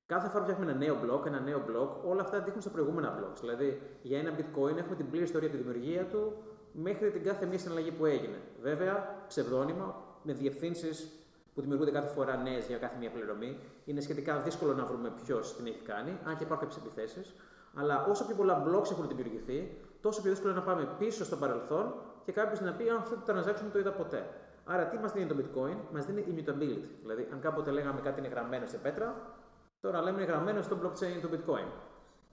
Κάθε 0.05 0.29
φορά 0.29 0.43
φτιάχνουμε 0.43 0.71
ένα 0.71 0.79
νέο 0.79 0.95
blog, 1.03 1.25
ένα 1.25 1.39
νέο 1.39 1.61
blog, 1.69 2.09
όλα 2.09 2.21
αυτά 2.21 2.39
δείχνουν 2.39 2.61
στα 2.61 2.69
προηγούμενα 2.69 3.19
blogs. 3.19 3.39
Δηλαδή, 3.39 3.81
για 4.01 4.19
ένα 4.19 4.31
bitcoin 4.37 4.77
έχουμε 4.77 4.95
την 4.95 5.09
πλήρη 5.09 5.23
ιστορία 5.23 5.47
από 5.47 5.57
τη 5.57 5.63
δημιουργία 5.63 6.05
του 6.05 6.33
μέχρι 6.71 7.11
την 7.11 7.23
κάθε 7.23 7.45
μία 7.45 7.59
συναλλαγή 7.59 7.91
που 7.91 8.05
έγινε. 8.05 8.37
Βέβαια, 8.61 9.23
ψευδόνυμα, 9.27 9.95
με 10.23 10.33
διευθύνσεις 10.33 11.11
που 11.53 11.61
δημιουργούνται 11.61 11.91
κάθε 11.91 12.07
φορά 12.07 12.35
νέες 12.35 12.67
για 12.67 12.77
κάθε 12.77 12.95
μία 12.99 13.11
πληρωμή. 13.11 13.59
Είναι 13.85 14.01
σχετικά 14.01 14.39
δύσκολο 14.39 14.73
να 14.73 14.85
βρούμε 14.85 15.11
ποιος 15.23 15.55
την 15.55 15.65
έχει 15.65 15.81
κάνει, 15.81 16.17
αν 16.23 16.37
και 16.37 16.43
υπάρχουν 16.43 16.67
κάποιες 16.67 16.77
επιθέσεις. 16.85 17.35
Αλλά 17.75 18.05
όσο 18.05 18.25
πιο 18.25 18.35
πολλά 18.35 18.63
blogs 18.67 18.91
έχουν 18.91 19.07
δημιουργηθεί, 19.07 19.77
τόσο 20.01 20.21
πιο 20.21 20.29
δύσκολο 20.29 20.51
είναι 20.51 20.59
να 20.59 20.65
πάμε 20.65 20.87
πίσω 20.99 21.25
στο 21.25 21.35
παρελθόν 21.35 21.93
και 22.25 22.31
κάποιος 22.31 22.61
να 22.61 22.71
πει 22.71 22.89
αν 22.89 22.97
αυτό 22.97 23.15
το 23.15 23.33
transaction 23.33 23.69
το 23.71 23.79
είδα 23.79 23.91
ποτέ. 23.91 24.27
Άρα, 24.65 24.85
τι 24.85 24.97
μας 24.97 25.11
δίνει 25.11 25.25
το 25.25 25.35
bitcoin, 25.39 25.75
μας 25.93 26.05
δίνει 26.05 26.23
immutability. 26.27 26.87
Δηλαδή, 27.01 27.27
αν 27.33 27.39
κάποτε 27.39 27.71
λέγαμε 27.71 28.01
κάτι 28.01 28.19
είναι 28.19 28.27
γραμμένο 28.27 28.65
σε 28.65 28.77
πέτρα, 28.77 29.35
Τώρα 29.83 30.01
λέμε 30.01 30.21
είναι 30.21 30.31
γραμμένο 30.31 30.61
στο 30.61 30.77
blockchain 30.81 31.19
του 31.21 31.29
bitcoin. 31.33 31.67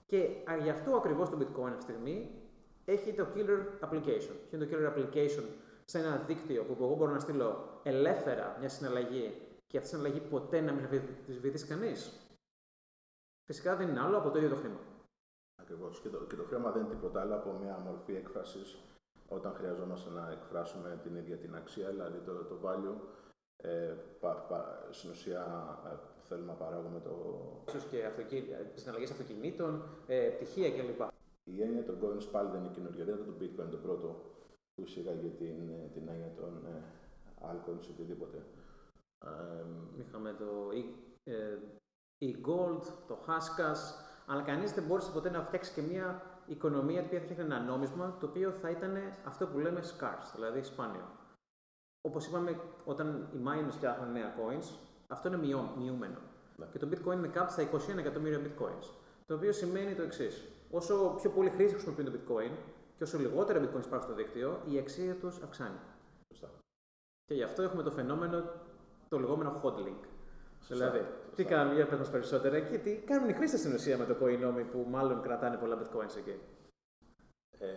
Και 0.05 0.29
γι' 0.61 0.69
αυτό 0.69 0.95
ακριβώς 0.95 1.29
το 1.29 1.37
bitcoin 1.39 1.65
αυτή 1.65 1.77
τη 1.77 1.83
στιγμή 1.83 2.31
έχει 2.85 3.13
το 3.13 3.27
killer 3.35 3.89
application. 3.89 4.35
Ποιο 4.49 4.57
είναι 4.57 4.65
το 4.65 4.71
killer 4.71 4.93
application 4.93 5.43
σε 5.85 5.99
ένα 5.99 6.17
δίκτυο 6.17 6.63
που 6.63 6.83
εγώ 6.83 6.95
μπορώ 6.95 7.11
να 7.11 7.19
στείλω 7.19 7.79
ελεύθερα 7.83 8.55
μια 8.59 8.69
συναλλαγή 8.69 9.33
και 9.67 9.77
αυτή 9.77 9.89
η 9.89 9.91
συναλλαγή 9.91 10.19
ποτέ 10.19 10.61
να 10.61 10.71
μην 10.71 10.85
αμφισβητήσει 10.85 11.67
κανείς; 11.67 12.11
Φυσικά 13.45 13.75
δεν 13.75 13.87
είναι 13.87 13.99
άλλο 13.99 14.17
από 14.17 14.29
το 14.29 14.37
ίδιο 14.37 14.49
το 14.49 14.55
χρήμα. 14.55 14.79
Ακριβώς. 15.61 15.99
Και, 16.01 16.09
το, 16.09 16.17
και 16.17 16.35
το 16.35 16.43
χρήμα 16.43 16.71
δεν 16.71 16.81
είναι 16.81 16.93
τίποτα 16.93 17.21
άλλο 17.21 17.35
από 17.35 17.51
μια 17.51 17.77
μορφή 17.77 18.15
έκφρασης 18.15 18.77
όταν 19.29 19.53
χρειαζόμαστε 19.53 20.09
να 20.09 20.31
εκφράσουμε 20.31 20.99
την 21.03 21.15
ίδια 21.15 21.37
την 21.37 21.55
αξία, 21.55 21.89
δηλαδή 21.89 22.19
το, 22.19 22.33
το 22.33 22.59
value. 22.63 22.97
Ε, 23.63 23.95
πα, 24.19 24.33
πα, 24.33 24.87
στην 24.89 25.09
ουσία 25.09 25.41
ε, 25.91 26.10
θέλουμε 26.31 26.51
να 26.51 26.57
παράγουμε 26.63 26.99
το. 26.99 27.13
ίσως 27.67 27.83
και 27.85 27.97
συναλλαγές 28.75 29.11
αυτοκινήτων, 29.11 29.83
ε, 30.07 30.27
πτυχία 30.35 30.71
κλπ. 30.71 31.01
Η 31.43 31.61
έννοια 31.61 31.83
των 31.83 31.95
coins 32.01 32.27
πάλι 32.31 32.49
δεν 32.49 32.59
είναι 32.59 32.73
καινούργια. 32.73 33.05
Δεν 33.05 33.17
το 33.25 33.33
Bitcoin 33.39 33.69
το 33.71 33.77
πρώτο 33.77 34.07
που 34.75 34.81
εισήγαγε 34.83 35.27
την, 35.27 35.69
ε, 35.69 35.89
την 35.93 36.07
έννοια 36.07 36.31
των 36.39 36.65
ε, 36.65 36.83
altcoins 37.47 37.85
οτιδήποτε. 37.93 38.45
Είχαμε 39.99 40.35
το 40.39 40.69
ε, 41.23 41.57
e-gold, 42.21 42.83
το 43.07 43.17
Haskas, 43.27 43.79
αλλά 44.27 44.41
κανείς 44.41 44.71
δεν 44.73 44.83
μπόρεσε 44.83 45.11
ποτέ 45.11 45.29
να 45.29 45.43
φτιάξει 45.43 45.73
και 45.73 45.81
μια 45.81 46.21
οικονομία 46.45 47.03
που 47.03 47.13
θα 47.13 47.19
φτιάχνει 47.19 47.43
ένα 47.43 47.59
νόμισμα 47.59 48.17
το 48.19 48.25
οποίο 48.25 48.51
θα 48.51 48.69
ήταν 48.69 48.97
αυτό 49.25 49.47
που 49.47 49.59
λέμε 49.59 49.81
scarce, 49.83 50.31
δηλαδή 50.35 50.63
σπάνιο. 50.63 51.05
Όπως 52.01 52.27
είπαμε, 52.27 52.59
όταν 52.85 53.29
οι 53.33 53.37
miners 53.45 53.71
φτιάχνουν 53.71 54.11
νέα 54.11 54.35
coins, 54.35 54.90
αυτό 55.11 55.27
είναι 55.27 55.37
μειούμενο. 55.77 56.17
Ναι. 56.57 56.65
Και 56.71 56.79
το 56.79 56.87
bitcoin 56.91 57.13
είναι 57.13 57.27
κάπου 57.27 57.51
στα 57.51 57.69
21 57.71 57.97
εκατομμύρια 57.97 58.39
bitcoins. 58.39 58.87
Το 59.25 59.33
οποίο 59.35 59.51
σημαίνει 59.51 59.93
το 59.93 60.01
εξής. 60.01 60.43
Όσο 60.71 61.15
πιο 61.21 61.29
πολύ 61.29 61.49
χρήση 61.49 61.73
χρησιμοποιούν 61.73 62.11
το 62.11 62.17
bitcoin 62.17 62.51
και 62.97 63.03
όσο 63.03 63.17
λιγότερα 63.17 63.59
bitcoins 63.59 63.85
υπάρχουν 63.85 64.01
στο 64.01 64.13
δίκτυο, 64.13 64.61
η 64.69 64.77
αξία 64.77 65.15
τους 65.15 65.41
αυξάνει. 65.43 65.79
Σωστά. 66.33 66.49
Και 67.25 67.33
γι' 67.33 67.43
αυτό 67.43 67.61
έχουμε 67.61 67.83
το 67.83 67.91
φαινόμενο 67.91 68.43
το 69.09 69.19
λεγόμενο 69.19 69.61
hot 69.63 69.75
link. 69.75 70.03
Σωστά, 70.59 70.75
δηλαδή, 70.75 70.97
σωστά. 70.97 71.35
τι 71.35 71.43
κάνουν, 71.43 71.75
για 71.75 71.87
πες 71.87 71.99
μας 71.99 72.09
περισσότερα 72.09 72.59
και 72.59 72.77
τι 72.77 72.95
κάνουν 72.95 73.29
οι 73.29 73.33
χρήστες 73.33 73.59
στην 73.59 73.73
ουσία 73.73 73.97
με 73.97 74.05
το 74.05 74.15
Coinomi 74.21 74.65
που 74.71 74.85
μάλλον 74.89 75.21
κρατάνε 75.21 75.57
πολλά 75.57 75.77
bitcoins 75.81 76.17
εκεί; 76.17 76.39
Ε, 77.57 77.67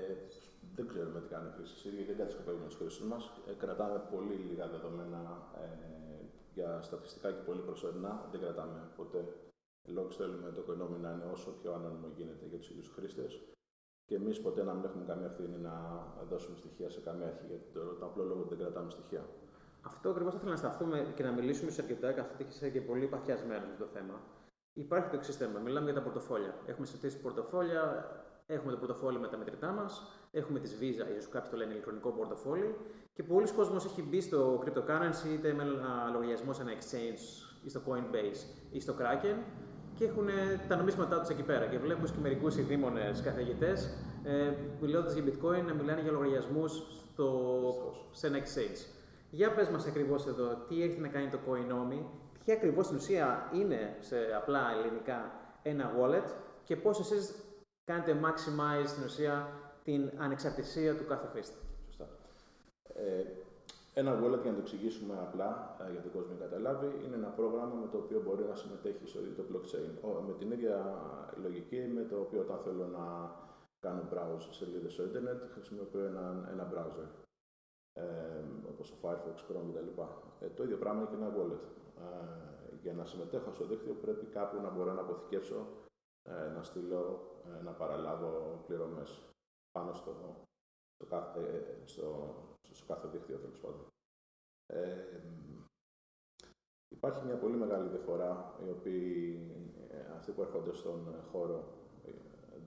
δεν 0.74 0.88
ξέρουμε 0.88 1.20
τι 1.20 1.28
κάνουν 1.28 1.48
οι 1.48 1.52
χρήστες, 1.56 1.82
γιατί 1.82 2.04
δεν 2.04 2.16
κατασκοπεύουμε 2.16 2.68
του 2.68 2.76
χρήστες 2.76 3.06
μας. 3.06 3.30
Ε, 3.48 3.52
κρατάμε 3.52 4.02
πολύ 4.12 4.34
λίγα 4.34 4.66
δεδομένα 4.68 5.20
ε, 5.62 6.03
για 6.54 6.82
στατιστικά 6.82 7.32
και 7.32 7.42
πολύ 7.46 7.61
προσωρινά. 7.61 8.28
Δεν 8.30 8.40
κρατάμε 8.40 8.90
ποτέ. 8.96 9.34
Λόγω 9.87 10.11
θέλουμε 10.11 10.50
το 10.50 10.62
Coinomi 10.68 11.00
να 11.00 11.11
είναι 11.11 11.25
όσο 11.32 11.50
πιο 11.50 11.73
ανώνυμο 11.73 12.08
γίνεται 12.16 12.46
για 12.46 12.58
τους 12.58 12.70
ίδιους 12.70 12.88
χρήστες. 12.88 13.42
Και 14.04 14.14
εμείς 14.14 14.40
ποτέ 14.40 14.62
να 14.62 14.75
μην 14.75 14.84
έχουμε 14.84 15.04
καμία 15.04 15.26
ευθύνη 15.26 15.56
να 15.56 15.75
δώσουμε 16.28 16.56
στοιχεία 16.56 16.90
σε 16.90 17.00
καμία 17.00 17.26
αρχή. 17.26 17.46
Γιατί 17.46 17.64
το, 17.73 17.80
το 17.80 18.04
απλό 18.06 18.25
λόγο 18.25 18.40
ότι 18.40 18.49
δεν 18.49 18.58
κρατάμε 18.58 18.90
στοιχεία. 18.90 19.25
Αυτό 19.82 20.11
ακριβώς 20.11 20.32
θα 20.32 20.38
ήθελα 20.38 20.52
να 20.52 20.58
σταθούμε 20.58 21.12
και 21.16 21.23
να 21.23 21.32
μιλήσουμε 21.32 21.70
σε 21.70 21.82
αρκετά, 21.82 22.12
καθότι 22.12 22.44
είσαι 22.49 22.70
και 22.70 22.80
πολύ 22.80 23.06
παθιασμένος 23.06 23.68
με 23.68 23.76
το 23.78 23.87
θέμα. 23.87 24.20
Υπάρχει 24.73 25.08
το 25.08 25.16
εξής 25.16 25.37
θέμα. 25.37 25.58
Μιλάμε 25.58 25.84
για 25.84 25.94
τα 25.94 26.02
πορτοφόλια. 26.02 26.54
Έχουμε 26.66 26.87
συζητήσει 26.87 27.20
πορτοφόλια, 27.20 27.82
έχουμε 28.46 28.72
το 28.72 28.78
πορτοφόλι 28.78 29.18
με 29.18 29.28
τα 29.28 29.36
μετρητά 29.36 29.72
μας, 29.72 30.18
έχουμε 30.30 30.58
τις 30.58 30.76
Visa, 30.80 31.16
ίσως 31.16 31.28
κάποιοι 31.28 31.50
το 31.50 31.56
λένε 31.56 31.72
ηλεκτρονικό 31.72 32.10
πορτοφόλι. 32.10 32.74
Και 33.12 33.22
πολλοί 33.22 33.52
κόσμος 33.52 33.84
έχει 33.84 34.02
μπει 34.02 34.20
στο 34.20 34.62
cryptocurrency 34.64 35.32
είτε 35.32 35.52
με 35.52 35.62
ένα 35.62 36.10
λογαριασμό 36.12 36.52
σε 36.52 36.62
ένα 36.62 36.72
exchange 36.72 37.22
ή 37.64 37.68
στο 37.68 37.80
Coinbase 37.86 38.40
ή 38.70 38.80
στο 38.80 38.94
Kraken 38.98 39.36
και 39.94 40.04
έχουν 40.04 40.28
τα 40.68 40.76
νομίσματά 40.76 41.20
τους 41.20 41.28
εκεί 41.28 41.42
πέρα. 41.42 41.66
Και 41.66 41.78
βλέπουμε 41.78 42.08
και 42.08 42.20
μερικούς 42.22 42.56
ειδήμονε 42.56 43.10
καθηγητές, 43.24 43.98
ε, 44.24 44.52
μιλώντας 44.80 45.14
για 45.14 45.24
bitcoin, 45.24 45.62
να 45.66 45.74
μιλάνε 45.74 46.00
για 46.00 46.12
λογαριασμούς 46.12 46.82
σε 48.10 48.26
ένα 48.26 48.38
exchange. 48.38 48.86
Για 49.30 49.54
πες 49.54 49.68
μας 49.68 49.86
ακριβώς 49.86 50.26
εδώ, 50.26 50.56
τι 50.68 50.82
έχει 50.82 51.00
να 51.00 51.08
κάνει 51.08 51.28
το 51.28 51.38
Coinomi, 51.48 52.04
τι 52.44 52.52
ακριβώς 52.52 52.84
στην 52.84 52.96
ουσία 52.96 53.50
είναι 53.54 53.96
σε 54.00 54.16
απλά 54.36 54.60
ελληνικά 54.78 55.32
ένα 55.62 55.92
wallet 56.00 56.30
και 56.64 56.76
πώς 56.76 57.00
εσείς 57.00 57.43
κάνετε 57.84 58.20
maximize 58.24 58.86
στην 58.86 59.04
ουσία 59.04 59.48
την 59.84 60.10
ανεξαρτησία 60.18 60.96
του 60.96 61.06
κάθε 61.06 61.26
χρήστη. 61.26 61.56
Σωστά. 61.86 62.08
Ε, 62.94 63.24
ένα 63.94 64.12
wallet, 64.20 64.40
για 64.42 64.50
να 64.50 64.56
το 64.56 64.62
εξηγήσουμε 64.66 65.14
απλά 65.26 65.76
ε, 65.86 65.90
για 65.92 66.00
τον 66.00 66.12
κόσμο 66.12 66.32
να 66.32 66.44
καταλάβει, 66.44 66.86
είναι 67.04 67.16
ένα 67.16 67.28
πρόγραμμα 67.28 67.74
με 67.82 67.88
το 67.92 67.98
οποίο 67.98 68.20
μπορεί 68.24 68.44
να 68.44 68.54
συμμετέχει 68.54 69.06
στο 69.06 69.18
ίδιο 69.20 69.34
το 69.38 69.44
blockchain. 69.50 69.92
Ο, 70.06 70.08
με 70.28 70.32
την 70.38 70.50
ίδια 70.50 70.76
λογική 71.42 71.80
με 71.96 72.02
το 72.10 72.16
οποίο 72.20 72.40
όταν 72.40 72.58
θέλω 72.64 72.86
να 72.86 73.04
κάνω 73.80 74.02
browse 74.12 74.46
σελίδες 74.50 74.92
στο 74.92 75.02
ίντερνετ, 75.02 75.42
χρησιμοποιώ 75.54 76.04
ένα, 76.04 76.48
ένα 76.52 76.64
browser. 76.72 77.08
Ε, 77.92 78.02
όπως 78.70 78.90
το 78.90 78.96
Firefox, 79.02 79.36
Chrome 79.46 79.68
κτλ. 79.72 80.00
Ε, 80.40 80.46
το 80.56 80.62
ίδιο 80.62 80.76
πράγμα 80.76 81.00
είναι 81.00 81.10
και 81.10 81.16
ένα 81.22 81.30
wallet. 81.36 81.64
Ε, 82.04 82.76
για 82.82 82.92
να 82.92 83.04
συμμετέχω 83.04 83.52
στο 83.52 83.64
δίκτυο 83.64 83.94
πρέπει 83.94 84.26
κάπου 84.26 84.60
να 84.60 84.70
μπορώ 84.70 84.92
να 84.92 85.00
αποθηκεύσω, 85.00 85.66
ε, 86.28 86.48
να 86.48 86.62
στείλω, 86.62 87.30
ε, 87.44 87.62
να 87.62 87.72
παραλάβω 87.72 88.62
πληρωμές 88.66 89.22
πάνω 89.72 89.94
στο, 89.94 90.46
στο, 90.94 91.06
κάθε, 91.06 91.40
ε, 91.40 91.86
στο, 91.86 92.34
στο 92.70 92.86
κάθε 92.86 93.08
δίκτυο 93.08 93.38
τέλος 93.38 93.60
πάντων. 93.60 93.86
Ε, 94.66 95.20
υπάρχει 96.88 97.24
μια 97.24 97.38
πολύ 97.38 97.56
μεγάλη 97.56 97.88
διαφορά, 97.88 98.58
οι 98.66 98.70
οποίοι 98.70 99.50
ε, 99.90 100.12
αυτοί 100.16 100.32
που 100.32 100.42
έρχονται 100.42 100.72
στον 100.72 101.14
χώρο 101.30 101.74
ε, 102.04 102.12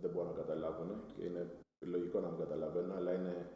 δεν 0.02 0.12
μπορούν 0.12 0.30
να 0.30 0.42
καταλάβουν 0.42 1.06
και 1.06 1.24
είναι 1.24 1.64
λογικό 1.86 2.20
να 2.20 2.30
μην 2.30 2.40
καταλαβαίνουν, 2.40 2.92
αλλά 2.92 3.14
είναι 3.14 3.52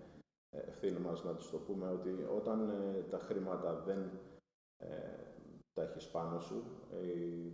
ευθύνη 0.50 1.00
μας 1.00 1.24
να 1.24 1.36
τους 1.36 1.50
το 1.50 1.58
πούμε 1.58 1.90
ότι 1.90 2.28
όταν 2.36 2.70
ε, 2.70 3.02
τα 3.10 3.20
χρήματα 3.20 3.82
δεν 3.82 4.20
ε, 4.78 5.32
τα 5.74 5.82
έχεις 5.82 6.10
πάνω 6.10 6.40
σου 6.40 6.64
ή 7.02 7.52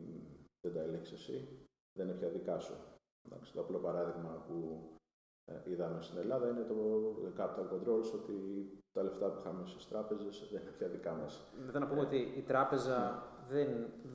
δεν 0.61 0.73
τα 0.73 0.81
ελέγχεις 0.81 1.11
εσύ, 1.11 1.66
δεν 1.97 2.07
είναι 2.07 2.17
πια 2.17 2.29
δικά 2.29 2.59
σου. 2.59 2.75
Εντάξει, 3.25 3.53
το 3.53 3.61
απλό 3.61 3.77
παράδειγμα 3.77 4.43
που 4.47 4.55
ε, 5.45 5.71
είδαμε 5.71 6.01
στην 6.01 6.17
Ελλάδα 6.17 6.47
είναι 6.47 6.63
το 6.63 6.75
capital 7.37 7.67
controls, 7.73 8.09
ότι 8.13 8.35
τα 8.93 9.03
λεφτά 9.03 9.25
που 9.29 9.39
είχαμε 9.39 9.65
στις 9.65 9.87
τράπεζες 9.87 10.49
δεν 10.51 10.61
είναι 10.61 10.71
πια 10.77 10.87
δικά 10.87 11.13
μας. 11.13 11.43
Δεν 11.71 11.81
να 11.81 11.87
πούμε 11.87 12.01
ότι 12.01 12.33
η 12.37 12.41
τράπεζα 12.41 13.23
δεν, 13.49 13.69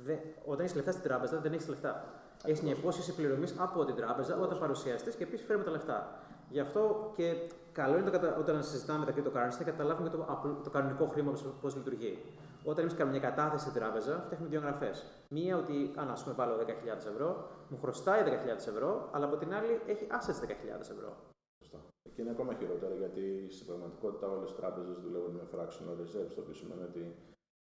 δεν, 0.04 0.18
όταν 0.44 0.60
έχεις 0.60 0.74
λεφτά 0.74 0.92
στην 0.92 1.04
τράπεζα 1.04 1.38
δεν 1.40 1.52
έχεις 1.52 1.68
λεφτά. 1.68 2.04
Έχεις 2.44 2.62
μια 2.62 2.72
υπόσχεση 2.72 3.14
πληρωμής 3.14 3.54
από 3.58 3.84
την 3.84 3.94
τράπεζα 3.94 4.40
όταν 4.40 4.58
παρουσιαστείς 4.58 5.14
και 5.16 5.22
επίσης 5.22 5.46
φέρουμε 5.46 5.64
τα 5.64 5.70
λεφτά. 5.70 6.20
Γι' 6.50 6.60
αυτό 6.60 7.12
και 7.16 7.50
καλό 7.72 7.96
είναι 7.96 8.10
το 8.10 8.10
κατα... 8.10 8.36
όταν 8.36 8.62
συζητάμε 8.62 9.04
τα 9.04 9.12
cryptocurrency 9.12 9.58
να 9.58 9.64
καταλάβουμε 9.64 10.08
και 10.08 10.16
το, 10.16 10.60
το 10.64 10.70
κανονικό 10.70 11.06
χρήμα 11.06 11.32
πώς 11.60 11.76
λειτουργεί. 11.76 12.18
Όταν 12.64 12.85
εμεί 12.85 12.95
κάνουμε 12.95 13.19
μια 13.19 13.28
κατάθεση 13.28 13.62
στην 13.69 13.81
τράπεζα, 13.81 14.23
φτιάχνουμε 14.25 14.50
δύο 14.50 14.61
εγγραφέ. 14.61 14.90
Μία 15.28 15.57
ότι, 15.57 15.92
αν 15.97 16.11
ας 16.11 16.23
πούμε 16.23 16.35
βάλω 16.35 16.54
10.000 16.57 16.66
ευρώ, 17.12 17.49
μου 17.69 17.78
χρωστάει 17.83 18.23
10.000 18.26 18.28
ευρώ, 18.73 19.09
αλλά 19.12 19.25
από 19.25 19.37
την 19.37 19.54
άλλη 19.54 19.81
έχει 19.87 20.07
assets 20.11 20.40
10.000 20.47 20.81
ευρώ. 20.81 21.16
Σωστά. 21.62 21.78
Και 22.14 22.21
είναι 22.23 22.31
ακόμα 22.31 22.54
χειρότερο 22.54 22.95
γιατί 22.95 23.47
στην 23.50 23.66
πραγματικότητα 23.66 24.28
όλες 24.28 24.50
οι 24.50 24.54
τράπεζες 24.54 24.97
δουλεύουν 24.99 25.35
με 25.35 25.45
fractional 25.52 25.97
reserves, 26.02 26.33
το 26.35 26.40
οποίο 26.40 26.54
σημαίνει 26.54 26.83
ότι 26.83 27.16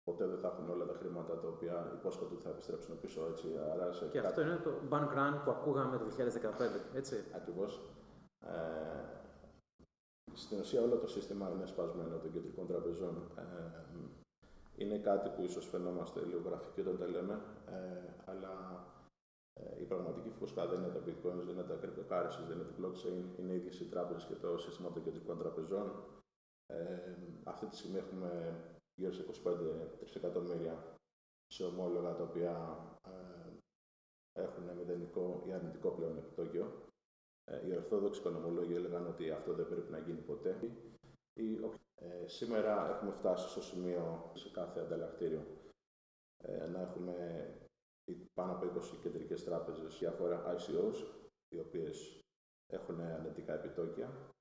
ποτέ 0.03 0.25
δεν 0.27 0.39
θα 0.39 0.47
έχουν 0.47 0.69
όλα 0.69 0.85
τα 0.85 0.93
χρήματα 0.99 1.39
τα 1.39 1.47
οποία 1.47 1.91
υπόσχονται 1.97 2.33
ότι 2.33 2.43
θα 2.43 2.49
επιστρέψουν 2.49 2.99
πίσω. 2.99 3.25
Έτσι. 3.29 3.47
Άρα 3.73 3.91
σε 3.91 4.05
και 4.05 4.19
κάτι... 4.19 4.27
αυτό 4.27 4.41
είναι 4.41 4.55
το 4.55 4.71
bank 4.89 5.09
run 5.17 5.33
που 5.43 5.51
ακούγαμε 5.51 5.97
το 5.97 6.05
2015. 6.17 6.95
Έτσι. 6.95 7.15
Ακριβώς. 7.35 7.81
Ε, 8.45 9.19
στην 10.33 10.59
ουσία 10.59 10.81
όλο 10.81 10.97
το 10.97 11.07
σύστημα 11.07 11.51
είναι 11.55 11.65
σπασμένο 11.65 12.17
των 12.17 12.31
κεντρικών 12.31 12.67
τραπεζών. 12.67 13.31
Ε, 13.37 13.43
είναι 14.79 14.97
κάτι 14.97 15.29
που 15.29 15.43
ίσως 15.43 15.65
φαινόμαστε 15.65 16.19
λίγο 16.25 16.41
γραφικοί 16.45 16.79
όταν 16.79 16.97
τα 16.97 17.07
λέμε, 17.07 17.41
ε, 17.67 18.13
αλλά 18.25 18.85
ε, 19.53 19.81
η 19.81 19.83
πραγματική 19.83 20.29
φούσκα 20.29 20.67
δεν 20.67 20.79
είναι 20.79 20.93
τα 20.93 20.99
bitcoins, 20.99 21.43
δεν 21.45 21.47
είναι 21.47 21.63
τα 21.63 21.79
cryptocurrencies, 21.81 22.45
δεν 22.47 22.57
είναι 22.57 22.67
το 22.69 22.75
blockchain, 22.81 23.39
είναι 23.39 23.53
οι 23.53 23.55
ίδιες 23.55 23.79
οι 23.79 23.89
τράπεζες 23.89 24.25
και 24.25 24.35
το 24.35 24.57
σύστημα 24.57 24.91
των 24.91 25.03
κεντρικών 25.03 25.37
τραπεζών. 25.37 26.03
Ε, 26.67 27.15
αυτή 27.43 27.65
τη 27.65 27.75
στιγμή 27.75 27.97
έχουμε 27.97 28.53
γύρω 28.95 29.13
σε 29.13 29.25
25 29.43 29.53
τρισεκατομμύρια 29.99 30.97
σε 31.47 31.63
ομόλογα 31.63 32.15
τα 32.15 32.23
οποία 32.23 32.77
ε, 33.07 34.41
έχουν 34.41 34.63
μηδενικό 34.77 35.43
ή 35.47 35.53
αρνητικό 35.53 35.89
πλέον 35.89 36.17
επιτόκιο. 36.17 36.87
Ε, 37.45 37.67
οι 37.67 37.75
ορθόδοξοι 37.75 38.19
οικονομολόγοι 38.19 38.73
έλεγαν 38.73 39.07
ότι 39.07 39.31
αυτό 39.31 39.53
δεν 39.53 39.67
πρέπει 39.69 39.91
να 39.91 39.99
γίνει 39.99 40.21
ποτέ. 40.21 40.59
Ε, 41.95 42.27
σήμερα 42.27 42.89
έχουμε 42.89 43.11
φτάσει 43.11 43.49
στο 43.49 43.61
σημείο 43.61 44.31
σε 44.33 44.49
κάθε 44.49 44.79
ανταλλακτήριο. 44.79 45.45
Ε, 46.37 46.67
να 46.67 46.81
έχουμε 46.81 47.45
πάνω 48.33 48.51
από 48.51 48.65
20 48.65 48.97
κεντρικές 49.01 49.43
τράπεζες, 49.43 49.97
διάφορα 49.99 50.55
ICOs, 50.55 50.95
οι 51.49 51.59
οποίες 51.59 52.23
έχουν 52.67 52.99
αρνητικά 53.01 53.53
επιτόκια. 53.53 54.31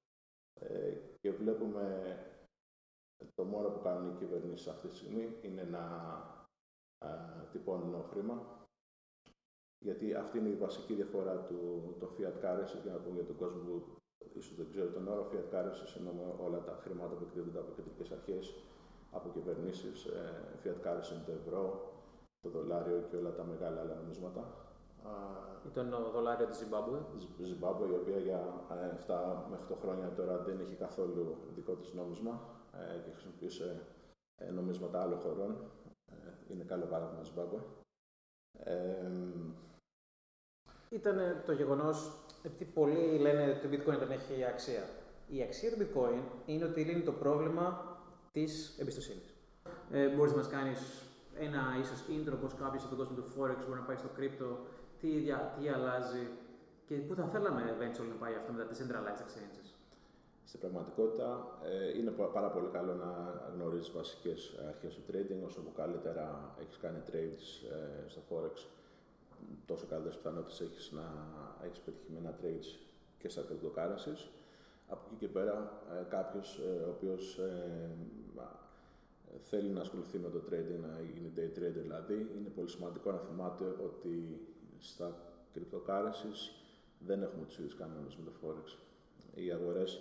Ε, 0.61 0.95
και 1.21 1.33
βλέπουμε 1.33 2.17
το 3.35 3.45
μόνο 3.45 3.69
που 3.69 3.81
κάνουν 3.81 4.15
οι 4.15 4.19
κυβερνήσεις 4.19 4.67
αυτή 4.67 4.89
τη 4.89 4.97
στιγμή 4.97 5.39
είναι 5.43 5.63
να 5.63 5.85
ε, 6.99 7.47
τυπώνουν 7.53 8.03
χρήμα. 8.03 8.67
Γιατί 9.79 10.15
αυτή 10.15 10.39
είναι 10.39 10.49
η 10.49 10.57
βασική 10.57 10.95
διαφορά 10.95 11.45
του 11.45 11.97
το 11.99 12.11
fiat 12.19 12.45
currency, 12.45 12.83
για 12.83 12.93
να 12.93 12.99
πούμε 12.99 13.15
για 13.15 13.27
τον 13.27 13.37
κόσμο 13.37 13.63
που 13.63 13.97
ίσως 14.39 14.57
δεν 14.57 14.67
ξέρει 14.71 14.91
τον 14.97 15.09
όρο, 15.13 15.25
fiat 15.31 15.49
currency 15.55 15.97
εννοούμε 15.99 16.25
όλα 16.47 16.61
τα 16.69 16.75
χρήματα 16.83 17.15
που 17.17 17.25
εκδίδονται 17.29 17.59
από 17.59 17.71
κεντρικές 17.77 18.11
αρχές, 18.17 18.45
από 19.17 19.27
κυβερνήσεις, 19.35 20.05
ε, 20.05 20.21
fiat 20.63 20.81
currency 20.85 21.11
είναι 21.13 21.27
το 21.27 21.33
ευρώ, 21.41 21.65
το 22.41 22.49
δολάριο 22.57 22.99
και 23.09 23.17
όλα 23.17 23.33
τα 23.39 23.45
μεγάλα 23.45 23.81
άλλα 23.81 23.95
νομίσματα. 23.95 24.43
Ήταν 25.67 25.91
το 25.91 26.11
δολάριο 26.11 26.47
της 26.47 26.59
Zimbabwe. 26.63 26.99
Zimbabwe, 27.51 27.87
η 27.91 27.95
οποία 28.01 28.19
για 28.19 28.41
7 29.07 29.47
με 29.51 29.57
8 29.57 29.75
χρόνια 29.83 30.13
τώρα 30.17 30.39
δεν 30.39 30.61
έχει 30.61 30.75
καθόλου 30.75 31.37
δικό 31.55 31.75
της 31.75 31.93
νόμισμα 31.93 32.41
ε, 32.73 32.99
και 32.99 33.11
χρησιμοποιούσε 33.11 33.81
ε, 34.37 34.51
νομίσματα 34.51 35.03
άλλων 35.03 35.19
χωρών. 35.19 35.71
Ε, 36.07 36.53
είναι 36.53 36.65
καλό 36.65 36.85
παράδειγμα 36.85 37.23
Zimbabwe. 37.25 37.61
Ε, 38.53 39.11
ήταν 40.89 41.43
το 41.47 41.53
γεγονός, 41.53 42.13
επειδή 42.43 42.65
πολλοί 42.65 43.19
λένε 43.19 43.43
ότι 43.51 43.61
το 43.61 43.69
bitcoin 43.73 43.99
δεν 43.99 44.11
έχει 44.11 44.45
αξία. 44.45 44.89
Η 45.29 45.43
αξία 45.43 45.71
του 45.71 45.79
bitcoin 45.83 46.21
είναι 46.47 46.65
ότι 46.65 46.81
λύνει 46.81 47.03
το 47.03 47.13
πρόβλημα 47.13 47.97
της 48.33 48.77
εμπιστοσύνης. 48.79 49.35
Ε, 49.91 50.09
Μπορείς 50.09 50.33
να 50.33 50.39
μας 50.39 50.49
κάνεις 50.49 51.03
ένα 51.39 51.63
ίσως 51.81 52.01
intro 52.15 52.37
πώς 52.41 52.55
κάποιος 52.55 52.85
από 52.85 52.95
τον 52.95 52.99
κόσμο 53.07 53.17
του 53.17 53.33
Forex 53.35 53.59
μπορεί 53.67 53.81
να 53.81 53.87
πάει 53.87 53.97
στο 53.97 54.11
crypto, 54.19 54.51
τι, 55.01 55.09
τι 55.55 55.69
αλλάζει 55.69 56.25
και 56.87 56.95
πού 56.95 57.15
θα 57.15 57.25
θέλαμε 57.33 57.63
eventually 57.75 58.09
να 58.09 58.19
πάει 58.23 58.35
αυτό 58.35 58.53
με 58.53 58.59
τα 58.65 58.67
decentralized 58.71 59.23
exchanges. 59.25 59.69
Στην 60.45 60.61
πραγματικότητα 60.61 61.59
ε, 61.65 61.99
είναι 61.99 62.11
πάρα 62.11 62.51
πολύ 62.51 62.69
καλό 62.77 62.95
να 62.95 63.11
γνωρίζεις 63.55 63.91
βασικές 63.93 64.41
αρχές 64.69 64.95
του 64.95 65.03
trading. 65.09 65.41
Όσο 65.47 65.63
καλύτερα 65.77 66.55
έχεις 66.61 66.77
κάνει 66.77 66.99
trades 67.11 67.45
ε, 67.73 68.09
στο 68.09 68.21
Forex, 68.29 68.57
τόσο 69.67 69.87
καλύτερε 69.87 70.15
πιθανότητες 70.15 70.61
έχεις 70.61 70.93
να 70.93 71.07
έχεις 71.67 71.79
πετυχημένα 71.79 72.39
trades 72.43 72.69
και 73.19 73.29
στα 73.29 73.43
cryptocurrencies. 73.49 74.23
Από 74.89 75.03
εκεί 75.07 75.17
και 75.19 75.29
πέρα, 75.29 75.83
ε, 76.01 76.05
κάποιος 76.09 76.59
ε, 76.59 76.85
ο 76.85 76.91
οποίος 76.91 77.39
ε, 77.39 77.91
ε, 79.35 79.39
θέλει 79.43 79.69
να 79.69 79.81
ασχοληθεί 79.81 80.19
με 80.19 80.31
το 80.31 80.43
trading, 80.51 80.81
να 80.81 81.01
γίνει 81.13 81.33
day 81.37 81.59
trader 81.59 81.83
δηλαδή, 81.83 82.15
είναι 82.15 82.49
πολύ 82.55 82.69
σημαντικό 82.69 83.11
να 83.11 83.19
θυμάται 83.19 83.65
ότι 83.65 84.47
στα 84.79 85.17
cryptocurrencies 85.55 86.41
δεν 86.99 87.23
έχουμε 87.23 87.45
τους 87.47 87.59
ίδιους 87.59 87.77
κανόνες 87.77 88.17
με 88.17 88.25
το 88.25 88.33
Forex. 88.41 88.77
Οι 89.35 89.51
αγορές 89.51 90.01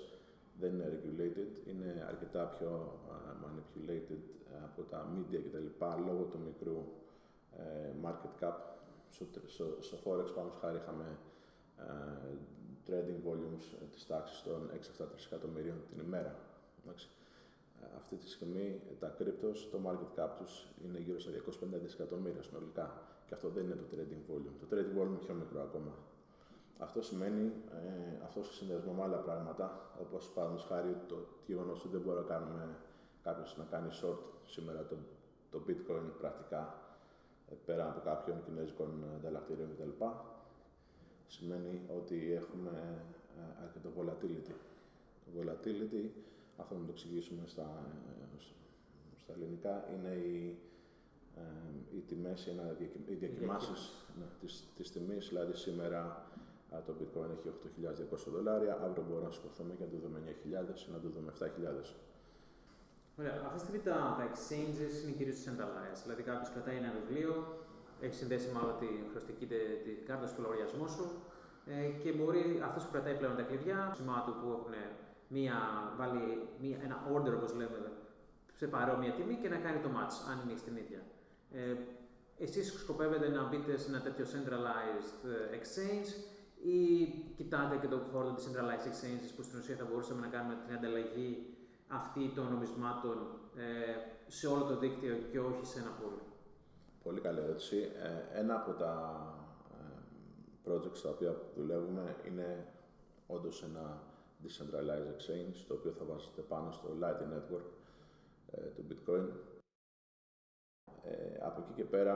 δεν 0.59 0.73
είναι 0.73 0.89
regulated, 0.93 1.67
είναι 1.67 2.05
αρκετά 2.07 2.43
πιο 2.45 2.99
manipulated 3.43 4.21
από 4.63 4.81
τα 4.81 5.07
media 5.13 5.39
κτλ. 5.45 5.85
λόγω 6.05 6.23
του 6.23 6.39
μικρού 6.45 6.83
ε, 7.57 7.91
market 8.03 8.43
cap. 8.43 8.55
Στο, 9.09 9.25
στο, 9.45 9.77
στο 9.79 9.97
Forex, 10.03 10.33
πάνω 10.35 10.49
χάρη, 10.61 10.77
είχαμε 10.77 11.17
ε, 11.77 12.35
trading 12.87 13.29
volumes 13.29 13.65
της 13.91 14.05
τάξης 14.05 14.41
των 14.43 14.69
6-7 14.99 15.05
εκατομμυρίων 15.25 15.77
την 15.89 15.99
ημέρα. 16.05 16.35
Εντάξει. 16.83 17.09
Αυτή 17.95 18.15
τη 18.15 18.29
στιγμή 18.29 18.81
τα 18.99 19.15
cryptos, 19.19 19.57
το 19.71 19.79
market 19.85 20.19
cap 20.19 20.29
τους 20.37 20.67
είναι 20.85 20.99
γύρω 20.99 21.19
στα 21.19 21.31
250 21.31 21.79
δισεκατομμύρια 21.83 22.43
συνολικά 22.43 23.01
και 23.25 23.33
αυτό 23.33 23.49
δεν 23.49 23.63
είναι 23.63 23.75
το 23.75 23.85
trading 23.93 24.31
volume. 24.31 24.55
Το 24.59 24.67
trading 24.71 24.99
volume 24.99 25.07
είναι 25.07 25.23
πιο 25.25 25.33
μικρό 25.33 25.61
ακόμα. 25.61 25.91
Αυτό 26.77 27.01
σημαίνει, 27.01 27.53
ε, 27.71 28.23
αυτό 28.23 28.43
σε 28.43 28.53
συνδυασμό 28.53 28.93
με 28.93 29.03
άλλα 29.03 29.17
πράγματα, 29.17 29.91
όπως 30.01 30.31
παραδείγματος 30.33 30.69
χάρη 30.69 30.95
το 31.07 31.27
γεγονός 31.45 31.79
ότι 31.79 31.89
δεν 31.89 32.01
μπορεί 32.01 32.17
να 32.17 32.23
κάνουμε 32.23 32.75
κάποιος 33.23 33.57
να 33.57 33.63
κάνει 33.63 33.89
short 34.01 34.19
σήμερα 34.45 34.85
το, 34.85 34.95
το 35.51 35.61
bitcoin 35.67 36.05
πρακτικά 36.17 36.61
ε, 36.61 36.96
πέρα 37.65 37.89
από 37.89 37.99
κάποιων 37.99 38.43
κινέζικων 38.45 39.03
ανταλλακτηρίων 39.15 39.69
κτλ. 39.75 40.05
Σημαίνει 41.27 41.81
ότι 41.97 42.33
έχουμε 42.33 43.03
ε, 43.37 43.63
αρκετό 43.63 43.89
volatility. 43.97 44.55
Το 45.25 45.31
volatility, 45.37 46.09
αυτό 46.57 46.75
να 46.75 46.85
το 46.85 46.91
εξηγήσουμε 46.91 47.41
στα, 47.45 47.85
ε, 48.21 48.41
στα 49.17 49.33
ελληνικά, 49.33 49.85
είναι 49.93 50.13
η, 50.15 50.57
οι 51.95 51.99
τιμές, 52.07 52.45
οι 53.09 53.13
διακοιμάσεις 53.13 54.05
ναι, 54.19 54.25
της, 54.39 54.67
της 54.75 54.91
τιμής, 54.91 55.27
δηλαδή 55.27 55.53
σήμερα 55.53 56.25
το 56.85 56.93
bitcoin 56.99 57.29
έχει 57.31 57.51
8.200 58.13 58.17
δολάρια, 58.27 58.73
αύριο 58.83 59.03
μπορούμε 59.07 59.27
να 59.27 59.31
σηκωθούμε 59.33 59.73
και 59.73 59.83
να 59.83 59.89
το 59.89 59.97
δούμε 59.97 60.19
9.000 60.25 60.87
ή 60.87 60.91
να 60.91 60.99
το 60.99 61.09
δούμε 61.09 61.33
7.000. 61.39 61.45
Ωραία. 63.19 63.35
Αυτή 63.45 63.57
τη 63.57 63.63
στιγμή 63.63 63.79
τα, 63.87 63.97
τα 64.17 64.23
exchanges 64.29 64.93
είναι 65.03 65.13
κυρίως 65.17 65.37
centralized. 65.45 66.01
Δηλαδή 66.03 66.23
κάποιος 66.29 66.49
κρατάει 66.53 66.77
ένα 66.83 66.91
βιβλίο, 66.97 67.33
έχει 68.05 68.15
συνδέσει 68.21 68.47
μάλλον 68.55 68.75
τη 68.81 68.89
χρωστική 69.11 69.45
τη 69.85 69.91
κάρτα 70.07 70.27
στο 70.27 70.41
λογαριασμό 70.41 70.87
σου 70.87 71.05
ε, 71.65 71.87
και 72.01 72.09
μπορεί 72.11 72.61
αυτός 72.67 72.83
που 72.83 72.91
κρατάει 72.91 73.15
πλέον 73.21 73.35
τα 73.35 73.41
κλειδιά, 73.49 73.79
σημά 73.95 74.23
του 74.25 74.33
που 74.39 74.47
έχουν 74.57 74.75
μία, 75.35 75.57
βάλει 75.99 76.23
μία, 76.61 76.77
ένα 76.87 76.97
order 77.13 77.33
όπως 77.39 77.53
λέμε 77.59 77.77
σε 78.59 78.67
παρόμοια 78.67 79.11
τιμή 79.13 79.35
και 79.41 79.49
να 79.49 79.57
κάνει 79.65 79.79
το 79.85 79.89
match, 79.97 80.15
αν 80.31 80.35
είναι 80.43 80.57
στην 80.57 80.75
ίδια. 80.75 81.01
Ε, 81.51 81.75
εσείς 82.45 82.65
σκοπεύετε 82.83 83.27
να 83.29 83.41
μπείτε 83.47 83.77
σε 83.77 83.87
ένα 83.89 84.01
τέτοιο 84.01 84.25
centralized 84.33 85.19
ε, 85.33 85.57
exchange 85.57 86.09
ή 86.75 86.79
κοιτάτε 87.37 87.75
και 87.81 87.87
τον 87.87 88.01
χώρο 88.11 88.29
της 88.33 88.43
centralized 88.47 88.87
exchanges 88.91 89.31
που 89.35 89.43
στην 89.43 89.59
ουσία 89.59 89.75
θα 89.75 89.85
μπορούσαμε 89.89 90.21
να 90.21 90.27
κάνουμε 90.27 90.55
την 90.65 90.75
ανταλλαγή 90.77 91.56
αυτή 91.87 92.31
των 92.35 92.51
νομισμάτων 92.51 93.17
ε, 93.55 93.61
σε 94.27 94.47
όλο 94.47 94.63
το 94.63 94.77
δίκτυο 94.77 95.17
και 95.31 95.39
όχι 95.39 95.65
σε 95.65 95.79
ένα 95.79 95.91
pool. 95.99 96.21
Πολύ 97.03 97.19
καλή 97.19 97.39
ερώτηση. 97.39 97.77
Ε, 97.77 98.39
ένα 98.39 98.55
από 98.55 98.71
τα 98.71 98.93
ε, 99.71 100.69
projects 100.69 100.95
στα 100.95 101.09
οποία 101.09 101.35
δουλεύουμε 101.55 102.15
είναι 102.27 102.67
όντως 103.27 103.63
ένα 103.63 104.01
decentralized 104.43 105.09
exchange, 105.15 105.63
το 105.67 105.73
οποίο 105.73 105.91
θα 105.91 106.05
βάζεται 106.05 106.41
πάνω 106.41 106.71
στο 106.71 106.89
Lightning 107.01 107.33
Network 107.37 107.69
του 108.75 108.85
Bitcoin 108.89 109.25
ε, 111.03 111.45
από 111.45 111.61
εκεί 111.61 111.73
και 111.73 111.83
πέρα 111.83 112.15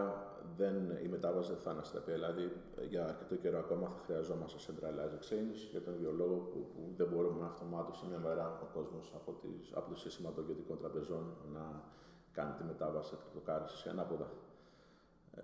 δεν, 0.57 0.75
η 1.03 1.07
μετάβαση 1.07 1.51
δεν 1.51 1.61
θα 1.61 1.71
αναστραπεί. 1.71 2.11
Δηλαδή 2.11 2.51
για 2.89 3.05
αρκετό 3.05 3.35
καιρό 3.35 3.59
ακόμα 3.59 3.87
θα 3.87 3.99
χρειαζόμαστε 4.05 4.57
centralized 4.67 5.15
exchange 5.19 5.59
για 5.71 5.81
τον 5.81 5.93
ίδιο 5.93 6.11
λόγο 6.11 6.35
που, 6.35 6.59
που 6.73 6.93
δεν 6.97 7.07
μπορούμε 7.07 7.45
αυτομάτω 7.45 7.93
σε 7.93 8.07
μια 8.07 8.17
μέρα 8.17 8.59
ο 8.63 8.65
κόσμος 8.73 9.11
από, 9.15 9.35
από 9.73 9.89
το 9.89 9.95
σύστημα 9.95 10.31
των 10.31 10.43
ιδιωτικών 10.43 10.77
τραπεζών 10.77 11.35
να 11.53 11.83
κάνει 12.31 12.53
τη 12.57 12.63
μετάβαση 12.63 13.09
σε 13.09 13.15
κρυπτοκάρηση 13.15 13.89
ανάποδα. 13.89 14.31
Ε, 15.35 15.41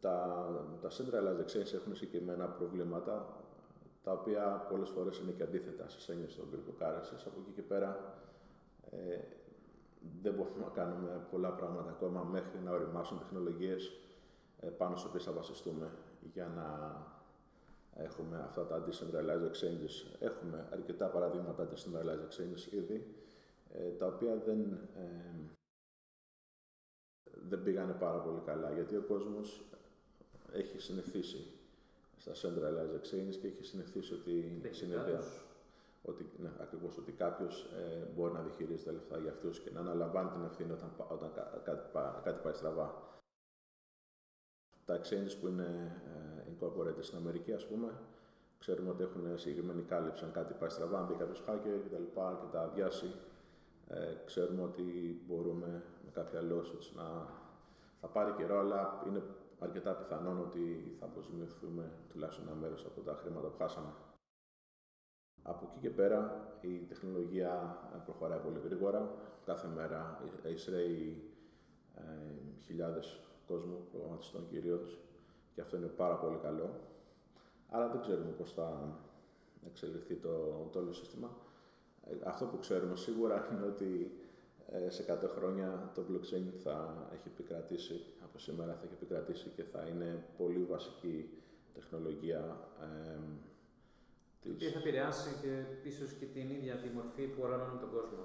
τα, 0.00 0.46
τα 0.80 0.88
centralized 0.88 1.40
exchange 1.44 1.74
έχουν 1.74 1.94
συγκεκριμένα 1.94 2.46
προβλήματα 2.46 3.40
τα 4.02 4.12
οποία 4.12 4.66
πολλές 4.70 4.88
φορές 4.88 5.18
είναι 5.18 5.30
και 5.30 5.42
αντίθετα 5.42 5.88
στις 5.88 6.08
έννοιες 6.08 6.36
των 6.36 6.48
cryptocurrencies. 6.52 7.22
Από 7.26 7.40
εκεί 7.40 7.50
και 7.54 7.62
πέρα 7.62 8.14
ε, 8.90 9.18
δεν 10.22 10.34
μπορούμε 10.34 10.64
να 10.64 10.70
κάνουμε 10.70 11.26
πολλά 11.30 11.50
πράγματα 11.52 11.90
ακόμα 11.90 12.22
μέχρι 12.22 12.58
να 12.64 12.72
οριμάσουν 12.72 13.18
τεχνολογίες 13.18 13.92
ε, 14.60 14.66
πάνω 14.66 14.96
στις 14.96 15.08
οποίες 15.08 15.24
θα 15.24 15.32
βασιστούμε 15.32 15.90
για 16.32 16.46
να 16.46 16.68
έχουμε 17.94 18.38
αυτά 18.38 18.66
τα 18.66 18.84
decentralized 18.86 19.50
exchanges. 19.50 20.16
Έχουμε 20.18 20.68
αρκετά 20.72 21.06
παραδείγματα 21.06 21.68
decentralized 21.68 22.28
exchanges 22.28 22.72
ήδη, 22.72 23.14
ε, 23.72 23.90
τα 23.90 24.06
οποία 24.06 24.36
δεν, 24.36 24.72
ε, 24.96 25.34
δεν 27.48 27.62
πήγανε 27.62 27.92
πάρα 27.92 28.18
πολύ 28.18 28.40
καλά, 28.40 28.72
γιατί 28.72 28.96
ο 28.96 29.02
κόσμος 29.02 29.64
έχει 30.52 30.78
συνηθίσει 30.78 31.46
στα 32.16 32.32
centralized 32.32 33.00
exchanges 33.00 33.36
και 33.40 33.46
έχει 33.46 33.64
συνηθίσει 33.64 34.14
ότι 34.14 34.60
συνεδρία 34.70 35.22
ότι, 36.02 36.30
ναι, 36.38 36.50
ακριβώς, 36.60 36.98
ότι 36.98 37.12
κάποιος 37.12 37.62
ε, 37.62 38.04
μπορεί 38.14 38.32
να 38.32 38.40
διχειρίζει 38.40 38.84
τα 38.84 38.92
λεφτά 38.92 39.18
για 39.18 39.30
αυτούς 39.30 39.60
και 39.60 39.70
να 39.70 39.80
αναλαμβάνει 39.80 40.30
την 40.30 40.44
ευθύνη 40.44 40.72
όταν, 40.72 40.92
όταν 41.08 41.32
κάτι, 41.62 41.98
κάτι 42.22 42.40
πάει 42.42 42.52
στραβά. 42.52 43.08
Τα 44.84 45.00
exchanges 45.00 45.36
που 45.40 45.46
είναι 45.46 46.00
ε, 46.06 46.50
incorporated 46.50 47.02
στην 47.02 47.18
Αμερική, 47.18 47.52
ας 47.52 47.66
πούμε, 47.66 47.92
ξέρουμε 48.58 48.90
ότι 48.90 49.02
έχουν 49.02 49.38
συγκεκριμένη 49.38 49.82
κάλυψη 49.82 50.24
αν 50.24 50.32
κάτι 50.32 50.54
πάει 50.54 50.68
στραβά, 50.68 50.98
αν 50.98 51.06
μπει 51.06 51.14
κάποιος 51.14 51.42
hacker 51.46 51.80
κτλ. 51.84 51.96
Και, 51.96 52.20
και 52.40 52.46
τα 52.52 52.60
αδειάσει. 52.60 53.14
Ε, 53.88 54.14
ξέρουμε 54.24 54.62
ότι 54.62 54.82
μπορούμε 55.26 55.82
με 56.04 56.10
κάποια 56.12 56.40
lawsuits 56.40 56.90
να. 56.96 57.38
Θα 58.00 58.08
πάρει 58.08 58.32
καιρό, 58.32 58.58
αλλά 58.58 59.02
είναι 59.06 59.22
αρκετά 59.58 59.94
πιθανόν 59.94 60.40
ότι 60.40 60.94
θα 60.98 61.06
αποζημιωθούμε 61.06 61.90
τουλάχιστον 62.10 62.48
ένα 62.48 62.56
μέρος 62.56 62.84
από 62.84 63.00
τα 63.00 63.14
χρήματα 63.14 63.48
που 63.48 63.56
χάσαμε. 63.58 63.92
Από 65.42 65.68
εκεί 65.70 65.78
και 65.80 65.90
πέρα 65.90 66.48
η 66.60 66.76
τεχνολογία 66.88 67.78
προχωράει 68.04 68.38
πολύ 68.38 68.60
γρήγορα. 68.64 69.10
Κάθε 69.44 69.68
μέρα 69.74 70.22
εισραίει 70.54 71.30
ε, 71.96 72.60
χιλιάδες 72.64 73.20
κόσμου, 73.46 73.86
προγραμματιστών 73.90 74.46
κυρίως, 74.50 74.98
και 75.54 75.60
αυτό 75.60 75.76
είναι 75.76 75.86
πάρα 75.86 76.14
πολύ 76.14 76.36
καλό. 76.36 76.70
Άρα 77.68 77.88
δεν 77.88 78.00
ξέρουμε 78.00 78.30
πώς 78.30 78.52
θα 78.52 78.98
εξελιχθεί 79.66 80.14
το, 80.14 80.68
το 80.72 80.78
όλο 80.78 80.92
σύστημα. 80.92 81.36
Ε, 82.04 82.14
αυτό 82.24 82.44
που 82.46 82.58
ξέρουμε 82.58 82.96
σίγουρα 82.96 83.46
είναι 83.52 83.66
ότι 83.66 84.10
ε, 84.66 84.90
σε 84.90 85.18
100 85.24 85.28
χρόνια 85.36 85.90
το 85.94 86.02
blockchain 86.10 86.46
θα 86.62 87.08
έχει 87.12 87.28
επικρατήσει, 87.28 88.04
από 88.24 88.38
σήμερα 88.38 88.72
θα 88.74 88.80
έχει 88.84 88.94
επικρατήσει 88.94 89.48
και 89.48 89.62
θα 89.62 89.86
είναι 89.86 90.24
πολύ 90.38 90.64
βασική 90.64 91.30
τεχνολογία 91.74 92.58
ε, 92.80 93.18
η 94.48 94.50
οποία 94.54 94.70
θα 94.74 94.78
επηρεάσει 94.78 95.30
και 95.42 95.52
ίσως 95.88 96.10
και 96.18 96.26
την 96.34 96.46
ίδια 96.56 96.74
τη 96.82 96.88
μορφή 96.96 97.24
που 97.32 97.40
οργανώνει 97.46 97.78
τον 97.84 97.90
κόσμο. 97.96 98.24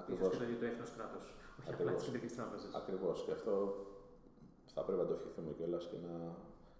Ακριβώς. 0.00 0.30
και 0.30 0.36
το 0.36 0.44
ίδιο 0.44 0.58
το 0.58 0.66
έθνος 0.70 0.90
κράτος. 0.96 1.24
Όχι 1.58 1.70
απλά 1.72 1.92
τις 1.94 2.04
κεντρικές 2.04 2.34
τράπεζες. 2.38 2.74
Ακριβώς. 2.80 3.16
Και 3.24 3.32
αυτό 3.38 3.54
θα 4.74 4.82
πρέπει 4.82 5.00
να 5.00 5.06
το 5.06 5.14
ευχηθούμε 5.18 5.52
κιόλας 5.58 5.84
και 5.90 5.98
να 6.06 6.14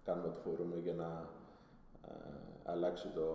κάνουμε 0.03 0.27
ό,τι 0.27 0.39
μπορούμε 0.45 0.77
για 0.85 0.93
να 0.93 1.09
ε, 2.07 2.11
αλλάξει 2.63 3.07
το, 3.17 3.27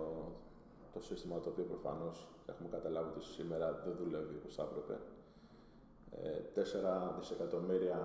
το 0.93 0.99
σύστημα 1.07 1.39
το 1.39 1.49
οποίο 1.49 1.63
προφανώς 1.63 2.17
έχουμε 2.45 2.69
καταλάβει 2.69 3.09
ότι 3.15 3.23
σήμερα 3.23 3.67
δεν 3.85 3.93
δουλεύει 4.01 4.35
όπως 4.39 4.55
θα 4.55 4.63
έπρεπε. 4.67 4.95
Ε, 6.11 6.61
4 6.61 7.19
δισεκατομμύρια 7.19 7.99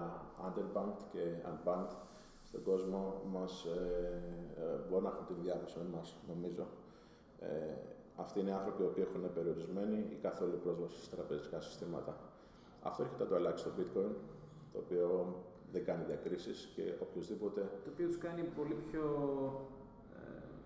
underbanked 0.47 1.03
και 1.13 1.23
unbanked 1.51 1.97
στον 2.43 2.63
κόσμο 2.63 3.23
μας 3.33 3.65
ε, 3.65 4.23
ε, 4.59 4.89
μπορεί 4.89 5.03
να 5.03 5.09
έχουν 5.09 5.27
τη 5.27 5.33
διάθεση 5.33 5.79
με 5.79 5.85
εμάς, 5.85 6.17
νομίζω. 6.29 6.67
Ε, 7.47 7.75
αυτοί 8.17 8.41
είναι 8.41 8.53
άνθρωποι 8.53 8.83
που 8.83 9.01
έχουν 9.07 9.33
περιορισμένη 9.35 9.99
ή 10.15 10.17
καθόλου 10.27 10.57
πρόσβαση 10.65 10.97
σε 11.03 11.11
τραπεζικά 11.15 11.61
συστήματα. 11.61 12.13
Αυτό 12.83 13.03
έρχεται 13.03 13.23
να 13.23 13.29
το 13.31 13.37
αλλάξει 13.37 13.65
το 13.65 13.71
bitcoin, 13.79 14.13
το 14.73 14.79
οποίο 14.85 15.09
δεν 15.73 15.85
κάνει 15.85 16.03
διακρίσεις 16.05 16.73
και 16.75 16.85
οποιοδήποτε. 17.05 17.61
Το 17.85 17.91
οποίο 17.93 18.07
τους 18.07 18.19
κάνει 18.19 18.43
πολύ 18.59 18.77
πιο 18.89 19.05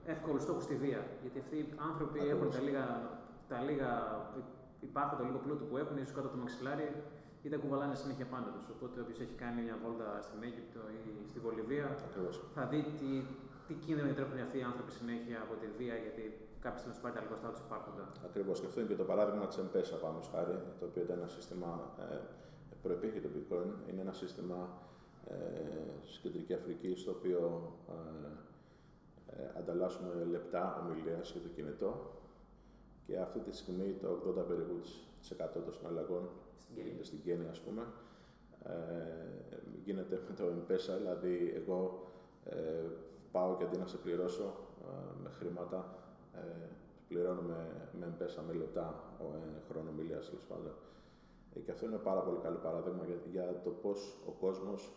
ε, 0.07 0.13
εύκολο 0.13 0.39
στόχο 0.39 0.61
στη 0.61 0.75
βία. 0.75 1.03
Γιατί 1.23 1.39
αυτοί 1.39 1.57
οι 1.57 1.67
άνθρωποι 1.91 2.19
έχουν 2.29 2.51
τα 2.51 2.61
λίγα, 2.61 2.85
τα 3.49 3.59
λίγα 3.69 3.91
υπάρχουν 4.89 5.19
το 5.19 5.25
λίγο 5.25 5.39
πλούτο 5.45 5.65
που 5.65 5.77
έχουν, 5.83 5.97
ίσως 5.97 6.15
κάτω 6.17 6.27
από 6.27 6.37
το 6.37 6.43
μαξιλάρι, 6.43 6.89
ή 7.43 7.49
τα 7.49 7.57
κουβαλάνε 7.63 7.95
συνέχεια 7.95 8.27
πάντα 8.35 8.51
τους. 8.55 8.67
Οπότε, 8.75 9.01
όποιος 9.01 9.21
έχει 9.25 9.35
κάνει 9.43 9.61
μια 9.67 9.77
βόλτα 9.83 10.09
στην 10.27 10.39
Αίγυπτο 10.47 10.81
ή 10.97 11.29
στη 11.31 11.39
Βολιβία, 11.45 11.87
θα 12.57 12.65
δει 12.71 12.81
τι, 12.99 13.11
τι 13.67 13.75
κίνδυνο 13.83 14.07
διατρέχουν 14.09 14.39
αυτοί 14.47 14.59
οι 14.59 14.67
άνθρωποι 14.71 14.93
συνέχεια 15.01 15.39
από 15.45 15.55
τη 15.61 15.67
βία, 15.79 15.97
γιατί 16.05 16.25
κάποιο 16.65 16.83
να 16.87 16.93
του 16.95 17.01
πάρει 17.03 17.15
τα 17.15 17.21
λιγοστά 17.25 17.49
του 17.55 17.61
υπάρχοντα. 17.67 18.05
Ακριβώς. 18.29 18.61
Και 18.61 18.67
αυτό 18.67 18.81
είναι 18.81 18.89
και 18.89 19.01
το 19.03 19.05
παράδειγμα 19.11 19.47
της 19.47 19.59
Εμπέσα, 19.63 19.97
πάνω 19.97 20.19
χάρη, 20.33 20.57
το 20.79 20.85
οποίο 20.89 21.03
ήταν 21.03 21.19
ένα 21.19 21.29
σύστημα 21.37 21.71
ε, 21.99 22.19
προϋπήρχε 22.83 23.21
το 23.21 23.29
bitcoin. 23.35 23.71
Είναι 23.89 24.01
ένα 24.01 24.13
σύστημα 24.13 24.59
ε, 25.27 25.35
στην 26.13 26.23
Κεντρικής 26.23 26.57
Αφρικής 26.57 27.01
στο 27.01 27.11
οποίο 27.11 27.41
ε, 27.89 28.31
ε, 29.37 29.59
ανταλλάσσουμε 29.59 30.25
λεπτά 30.31 30.63
ομιλίας 30.81 31.31
για 31.33 31.41
το 31.41 31.49
κινητό 31.49 31.91
και 33.07 33.19
αυτή 33.19 33.39
τη 33.39 33.57
στιγμή 33.57 33.97
το 34.01 34.09
80 34.09 34.47
περίπου 34.49 34.81
των 35.65 35.75
συναλλαγών 35.75 36.29
γίνεται 36.75 37.05
στην 37.05 37.21
Κένια, 37.21 37.51
ας 37.51 37.61
πούμε. 37.61 37.83
Ε, 38.65 39.57
γίνεται 39.85 40.23
με 40.29 40.35
το 40.35 40.45
M-Pesa, 40.45 40.95
δηλαδή 40.99 41.53
εγώ 41.57 42.07
ε, 42.45 42.85
πάω 43.33 43.57
και 43.57 43.65
αντί 43.65 43.77
να 43.79 43.87
σε 43.87 43.97
πληρώσω 43.97 44.55
ε, 44.83 45.23
με 45.23 45.31
χρήματα, 45.39 45.95
ε, 46.35 46.67
πληρώνω 47.09 47.41
με, 47.43 47.89
με 48.01 48.15
M-Pesa, 48.17 48.43
με 48.47 48.53
λεπτά 48.53 49.05
ε, 49.21 49.61
χρόνο 49.71 49.91
ομιλίας, 49.91 50.27
τέλος 50.31 50.45
πάντων. 50.45 50.73
Ε, 51.55 51.61
και 51.61 51.71
αυτό 51.71 51.87
είναι 51.87 51.97
πάρα 51.97 52.21
πολύ 52.21 52.39
καλό 52.39 52.57
παράδειγμα 52.57 53.05
για, 53.05 53.17
για 53.31 53.61
το 53.65 53.71
πώς 53.71 54.17
ο 54.27 54.31
κόσμος 54.31 54.93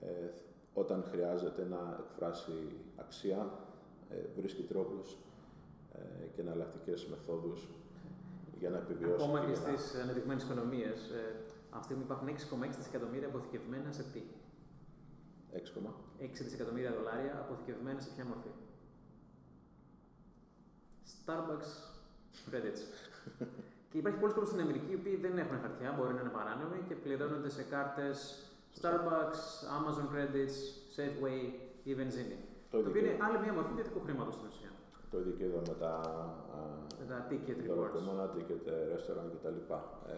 ε, 0.00 0.28
όταν 0.74 1.04
χρειάζεται 1.10 1.64
να 1.64 2.04
εκφράσει 2.06 2.52
αξία, 2.96 3.50
ε, 4.10 4.14
βρίσκει 4.36 4.62
τρόπους 4.62 5.16
ε, 5.94 6.26
και 6.34 6.40
εναλλακτικές 6.40 7.06
μεθόδους 7.06 7.68
για 8.58 8.70
να 8.70 8.76
επιβιώσει. 8.78 9.24
Ακόμα 9.24 9.40
και 9.40 9.46
να- 9.46 9.54
στις 9.76 9.94
ανεπτυγμένε 9.94 10.40
οικονομίες, 10.42 10.98
ε, 11.10 11.34
αυτή 11.70 11.78
τη 11.78 11.84
στιγμή 11.84 12.02
υπάρχουν 12.02 12.28
6,6 12.28 12.76
δισεκατομμύρια 12.76 13.28
αποθηκευμένα 13.28 13.92
σε 13.92 14.02
τι. 14.12 14.22
6,. 15.52 15.94
6 16.18 16.42
δισεκατομμύρια 16.44 16.92
δολάρια 16.92 17.38
αποθηκευμένα 17.44 18.00
σε 18.00 18.10
ποια 18.14 18.24
μορφή; 18.24 18.48
Starbucks 21.28 21.70
credits. 22.50 22.80
και 23.90 23.98
υπάρχει 23.98 24.18
πολλοί 24.18 24.32
κόσμοι 24.32 24.48
στην 24.52 24.60
Αμερική 24.66 24.90
οι 24.92 24.98
οποίοι 25.00 25.16
δεν 25.24 25.34
έχουν 25.42 25.56
χαρτιά, 25.64 25.88
μπορεί 25.96 26.12
να 26.14 26.20
είναι 26.20 26.34
παράνομοι 26.38 26.78
και 26.88 26.94
πληρώνονται 27.04 27.50
σε 27.58 27.62
κάρτες 27.72 28.16
Starbucks, 28.80 29.40
Amazon 29.78 30.06
credits, 30.14 30.56
Safeway 30.96 31.40
ή 31.88 31.94
βενζίνη. 31.94 32.38
Το 32.70 32.76
Το 32.82 32.88
οποίο 32.88 33.00
ίδιο, 33.00 33.12
είναι 33.12 33.24
άλλη 33.26 33.38
μια 33.44 33.52
μορφή 33.56 33.72
ιδιωτικού 33.76 34.00
χρήματος 34.06 34.34
στην 34.36 34.46
ουσία. 34.50 34.70
το 35.10 35.16
ίδιο 35.22 35.34
και 35.38 35.44
εδώ 35.50 35.60
με 35.70 35.74
τα, 35.82 35.92
α, 36.56 36.60
Με 37.00 37.04
τα 37.12 37.18
ticket 37.30 37.58
rewards. 37.60 37.76
δωροκομμένα, 37.78 38.24
ticket, 38.34 38.62
ε, 38.74 38.76
restaurant 38.94 39.28
κτλ. 39.34 39.58
Ε, 40.14 40.16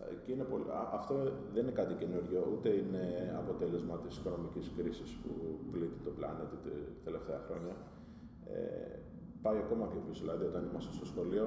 ε, 0.00 0.14
και 0.22 0.30
είναι 0.34 0.46
πολύ, 0.52 0.64
α, 0.80 0.82
αυτό 0.98 1.14
δεν 1.54 1.62
είναι 1.64 1.76
κάτι 1.80 1.94
καινούριο, 2.00 2.40
ούτε 2.52 2.68
είναι 2.82 3.04
αποτέλεσμα 3.42 3.94
της 4.04 4.12
οικονομικής 4.18 4.66
κρίσης 4.76 5.10
που 5.22 5.30
πλήττει 5.72 6.00
το 6.06 6.10
πλανήτη 6.18 6.56
τα 6.64 6.70
τελευταία 7.06 7.40
χρόνια. 7.46 7.74
Ε, 8.54 8.58
πάει 9.42 9.58
ακόμα 9.58 9.86
πιο 9.86 10.00
πίσω, 10.08 10.20
δηλαδή 10.20 10.44
όταν 10.44 10.62
είμαστε 10.70 10.92
στο 10.92 11.04
σχολείο, 11.04 11.46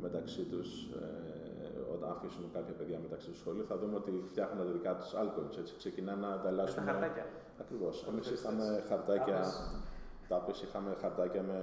μεταξύ 0.00 0.42
τους, 0.42 0.68
ε, 0.84 1.92
όταν 1.94 2.10
αφήσουν 2.10 2.50
κάποια 2.52 2.74
παιδιά 2.74 2.98
μεταξύ 3.02 3.28
τους 3.30 3.38
σχολείου, 3.38 3.64
θα 3.66 3.78
δούμε 3.78 3.96
ότι 3.96 4.22
φτιάχνουν 4.30 4.66
τα 4.66 4.72
δικά 4.72 4.96
τους 4.96 5.12
altcoins, 5.20 5.58
έτσι, 5.58 5.74
ξεκινάνε 5.76 6.20
να 6.20 6.26
Με 6.26 6.34
τα 6.34 6.40
ανταλλάσσουν... 6.40 6.84
χαρτάκια. 6.84 7.26
Ακριβώς. 7.60 8.06
Εμείς 8.08 8.26
Ποδοσφαιριστές. 8.28 8.40
είχαμε 8.40 8.84
χαρτάκια, 8.88 9.34
Τάπες. 9.40 9.82
τάπες, 10.28 10.62
είχαμε 10.62 10.96
χαρτάκια 11.00 11.42
με 11.42 11.58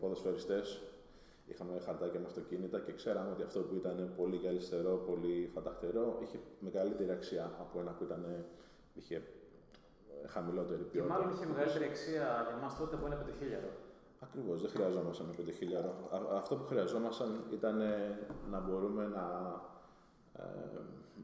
ποδοσφαιριστές, 0.00 0.82
είχαμε 1.46 1.78
χαρτάκια 1.86 2.20
με 2.20 2.26
αυτοκίνητα 2.26 2.78
και 2.80 2.92
ξέραμε 2.92 3.30
ότι 3.30 3.42
αυτό 3.42 3.60
που 3.60 3.74
ήταν 3.74 4.12
πολύ 4.16 4.36
γυαλιστερό, 4.36 4.96
πολύ 5.06 5.50
φανταχτερό, 5.54 6.18
είχε 6.22 6.38
μεγαλύτερη 6.60 7.10
αξία 7.10 7.44
από 7.60 7.80
ένα 7.80 7.90
που 7.90 8.04
ήταν, 8.04 8.44
είχε 8.94 9.22
χαμηλότερη 10.26 10.82
Και 10.82 10.88
ποιότητα. 10.90 11.14
μάλλον 11.14 11.32
είχε 11.34 11.46
μεγαλύτερη 11.46 11.84
αξία 11.84 12.26
για 12.48 12.56
μας 12.62 12.76
τότε 12.78 12.94
από 12.96 13.06
ένα 13.06 13.16
πεντοχίλιαρο. 13.16 13.70
Ακριβώς, 14.20 14.60
δεν 14.60 14.70
χρειαζόμασταν 14.70 15.26
5.000. 15.36 15.90
Α- 16.14 16.36
Αυτό 16.36 16.56
που 16.56 16.64
χρειαζόμασταν 16.64 17.44
ήταν 17.52 17.80
ε, 17.80 18.18
να 18.50 18.60
μπορούμε 18.60 19.06
να 19.06 19.24
ε, 20.32 20.42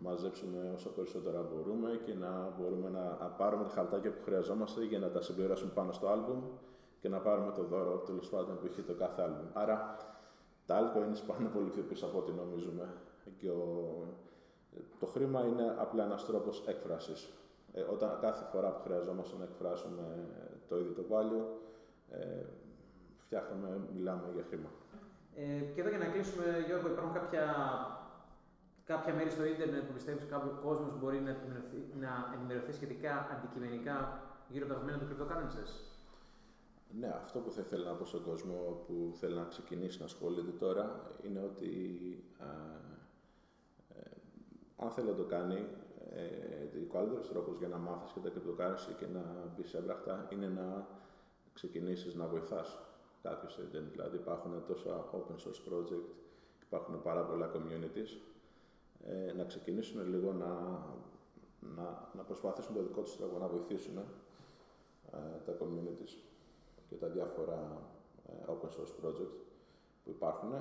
μαζέψουμε 0.02 0.72
όσο 0.74 0.88
περισσότερα 0.90 1.42
μπορούμε 1.42 2.00
και 2.04 2.14
να 2.14 2.54
μπορούμε 2.58 2.88
να, 2.88 3.02
να 3.20 3.26
πάρουμε 3.26 3.64
τα 3.64 3.70
χαρτάκια 3.70 4.10
που 4.12 4.22
χρειαζόμαστε 4.24 4.84
για 4.84 4.98
να 4.98 5.10
τα 5.10 5.22
συμπληρώσουμε 5.22 5.70
πάνω 5.74 5.92
στο 5.92 6.08
άλμπουμ 6.08 6.42
και 7.00 7.08
να 7.08 7.18
πάρουμε 7.18 7.52
το 7.52 7.62
δώρο 7.64 7.98
τέλος 7.98 8.28
πάντων 8.28 8.58
που 8.58 8.66
είχε 8.66 8.82
το 8.82 8.94
κάθε 8.94 9.22
άλμπουμ. 9.22 9.46
Άρα 9.52 9.96
τα 10.66 10.78
altcoins 10.80 11.22
πάνε 11.26 11.48
πολύ 11.48 11.68
πιο 11.68 11.82
πίσω 11.82 12.06
από 12.06 12.18
ό,τι 12.18 12.32
νομίζουμε. 12.32 12.94
Και 13.36 13.50
ο, 13.50 13.94
το 14.98 15.06
χρήμα 15.06 15.44
είναι 15.46 15.74
απλά 15.78 16.04
ένας 16.04 16.24
τρόπος 16.26 16.64
έκφρασης. 16.66 17.28
Ε, 17.72 17.80
όταν 17.80 18.18
κάθε 18.20 18.44
φορά 18.52 18.70
που 18.70 18.80
χρειαζόμαστε 18.82 19.36
να 19.38 19.44
εκφράσουμε 19.44 20.28
το 20.68 20.78
ίδιο 20.78 20.92
το 20.92 21.04
value, 21.10 21.44
ε, 22.10 22.44
φτιάχνουμε, 23.32 23.68
μιλάμε 23.94 24.26
για 24.34 24.44
χρήμα. 24.48 24.70
Ε, 25.42 25.64
και 25.72 25.80
εδώ 25.80 25.90
για 25.94 26.02
να 26.04 26.08
κλείσουμε, 26.12 26.46
Γιώργο, 26.66 26.88
υπάρχουν 26.94 27.14
κάποια, 27.20 27.44
κάποια 28.84 29.12
μέρη 29.14 29.30
στο 29.30 29.44
ίντερνετ 29.52 29.82
που 29.86 29.92
πιστεύεις 29.98 30.24
κάποιο 30.34 30.52
κόσμος 30.66 30.92
μπορεί 30.98 31.18
να 31.26 31.30
ενημερωθεί, 31.36 31.80
να 32.04 32.12
ενημερωθεί 32.36 32.72
σχετικά 32.72 33.12
αντικειμενικά 33.32 33.96
γύρω 34.52 34.64
από 34.64 34.74
τα 34.74 34.78
δεδομένα 34.78 34.98
του 35.00 35.08
cryptocurrencies. 35.10 35.72
Ναι, 37.00 37.10
αυτό 37.22 37.38
που 37.38 37.50
θα 37.50 37.60
ήθελα 37.66 37.84
να 37.90 37.96
πω 37.98 38.04
στον 38.04 38.22
κόσμο 38.28 38.56
που 38.86 38.94
θέλει 39.20 39.34
να 39.34 39.44
ξεκινήσει 39.44 39.98
να 39.98 40.04
ασχολείται 40.04 40.54
τώρα 40.64 40.84
είναι 41.26 41.40
ότι 41.50 41.70
α, 42.38 42.50
ε, 43.96 44.10
αν 44.76 44.90
θέλει 44.90 45.08
να 45.08 45.14
το 45.14 45.24
κάνει, 45.24 45.58
ε, 46.10 46.78
ο 46.84 46.92
καλύτερος 46.92 47.28
τρόπος 47.28 47.56
για 47.58 47.68
να 47.68 47.76
μάθεις 47.76 48.12
και 48.12 48.20
τα 48.20 48.30
cryptocurrency 48.34 48.92
και 48.98 49.06
να 49.06 49.24
μπεις 49.52 49.74
έμπρακτα 49.74 50.26
είναι 50.32 50.48
να 50.48 50.86
ξεκινήσεις 51.52 52.14
να 52.14 52.26
βοηθάς 52.26 52.91
κάποιος 53.22 53.52
στο 53.52 53.62
internet. 53.62 53.90
Δηλαδή 53.90 54.16
υπάρχουν 54.16 54.64
τόσα 54.66 55.04
open 55.12 55.36
source 55.44 55.72
project, 55.72 56.06
υπάρχουν 56.62 57.02
πάρα 57.02 57.22
πολλά 57.22 57.50
communities. 57.54 58.10
Ε, 59.04 59.32
να 59.32 59.44
ξεκινήσουν 59.44 60.08
λίγο 60.08 60.32
να, 60.32 60.50
να, 61.76 62.10
να 62.16 62.22
προσπαθήσουν 62.22 62.74
το 62.74 62.82
δικό 62.82 63.00
τους 63.00 63.16
τρόπο 63.16 63.38
να 63.38 63.48
βοηθήσουν 63.48 63.98
ε, 63.98 64.04
τα 65.46 65.52
communities 65.60 66.14
και 66.88 66.94
τα 66.94 67.06
διάφορα 67.06 67.82
ε, 68.26 68.32
open 68.52 68.68
source 68.68 69.06
project 69.06 69.34
που 70.04 70.10
υπάρχουν 70.10 70.52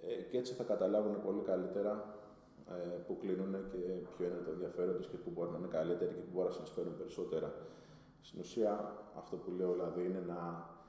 ε, 0.00 0.22
και 0.30 0.38
έτσι 0.38 0.52
θα 0.52 0.64
καταλάβουν 0.64 1.22
πολύ 1.22 1.40
καλύτερα 1.40 2.16
ε, 2.70 2.96
που 3.06 3.18
κλείνουν 3.18 3.52
και 3.70 3.78
ποιο 4.16 4.26
είναι 4.26 4.42
το 4.44 4.50
ενδιαφέρον 4.50 4.96
τους 4.96 5.06
και 5.08 5.16
που 5.16 5.30
μπορεί 5.30 5.50
να 5.50 5.58
είναι 5.58 5.66
καλύτεροι 5.66 6.14
και 6.14 6.20
που 6.20 6.30
μπορεί 6.32 6.46
να 6.46 6.52
συνεισφέρουν 6.52 6.96
περισσότερα. 6.96 7.54
Στην 8.20 8.40
ουσία 8.40 8.96
αυτό 9.16 9.36
που 9.36 9.50
λέω 9.50 9.72
δηλαδή 9.72 10.04
είναι 10.04 10.24
να 10.26 10.40
ε, 10.40 10.81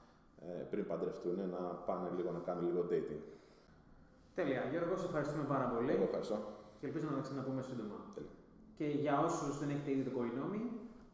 πριν 0.71 0.85
παντρευτούν 0.87 1.37
να 1.49 1.57
πάνε 1.87 2.09
λίγο 2.17 2.31
να 2.31 2.39
κάνουν 2.39 2.63
λίγο 2.69 2.81
dating. 2.91 3.21
Τέλεια. 4.35 4.61
Γιώργο, 4.71 4.95
σε 4.97 5.05
ευχαριστούμε 5.05 5.43
πάρα 5.53 5.65
πολύ 5.73 5.91
Εγώ 5.91 6.03
ευχαριστώ. 6.03 6.37
και 6.79 6.85
ελπίζω 6.87 7.07
να 7.09 7.15
τα 7.15 7.21
ξαναπούμε 7.21 7.61
σύντομα. 7.61 7.95
Τέλεια. 8.15 8.29
Και 8.77 8.85
για 9.03 9.19
όσους 9.27 9.59
δεν 9.59 9.69
έχετε 9.69 9.91
ήδη 9.91 10.03
το 10.09 10.11
Coinomi, 10.17 10.61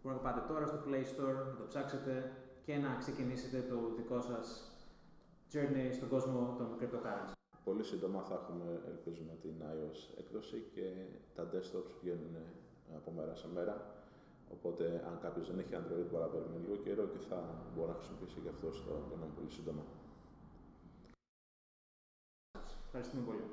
μπορείτε 0.02 0.22
να 0.24 0.26
πάτε 0.28 0.42
τώρα 0.52 0.66
στο 0.66 0.78
Play 0.86 1.04
Store, 1.12 1.36
να 1.52 1.56
το 1.60 1.66
ψάξετε 1.68 2.32
και 2.66 2.76
να 2.78 2.96
ξεκινήσετε 3.00 3.58
το 3.70 3.78
δικό 3.98 4.20
σας 4.22 4.46
journey 5.54 5.88
στον 5.98 6.10
κόσμο 6.10 6.56
των 6.58 6.68
cryptocurrency. 6.80 7.34
Πολύ 7.64 7.84
σύντομα 7.84 8.22
θα 8.22 8.34
έχουμε, 8.34 8.82
ελπίζουμε, 8.88 9.34
την 9.42 9.56
iOS 9.74 10.00
έκδοση 10.22 10.58
και 10.74 10.86
τα 11.36 11.44
desktops 11.54 11.92
βγαίνουν 12.02 12.36
από 12.96 13.12
μέρα 13.12 13.36
σε 13.36 13.48
μέρα. 13.54 13.76
Οπότε, 14.56 15.04
αν 15.08 15.20
κάποιος 15.22 15.48
δεν 15.50 15.60
έχει 15.60 15.74
Android, 15.80 16.08
μπορεί 16.10 16.24
να 16.24 16.32
περιμένει 16.34 16.64
λίγο 16.66 16.78
καιρό 16.86 17.06
και 17.14 17.20
θα 17.30 17.40
μπορεί 17.74 17.90
να 17.90 17.98
χρησιμοποιήσει 17.98 18.40
και 18.44 18.50
αυτό 18.56 18.68
στο 18.80 18.92
κενό 19.10 19.28
πολύ 19.36 19.52
σύντομα. 19.58 19.84
Ευχαριστούμε 22.86 23.24
πολύ. 23.30 23.46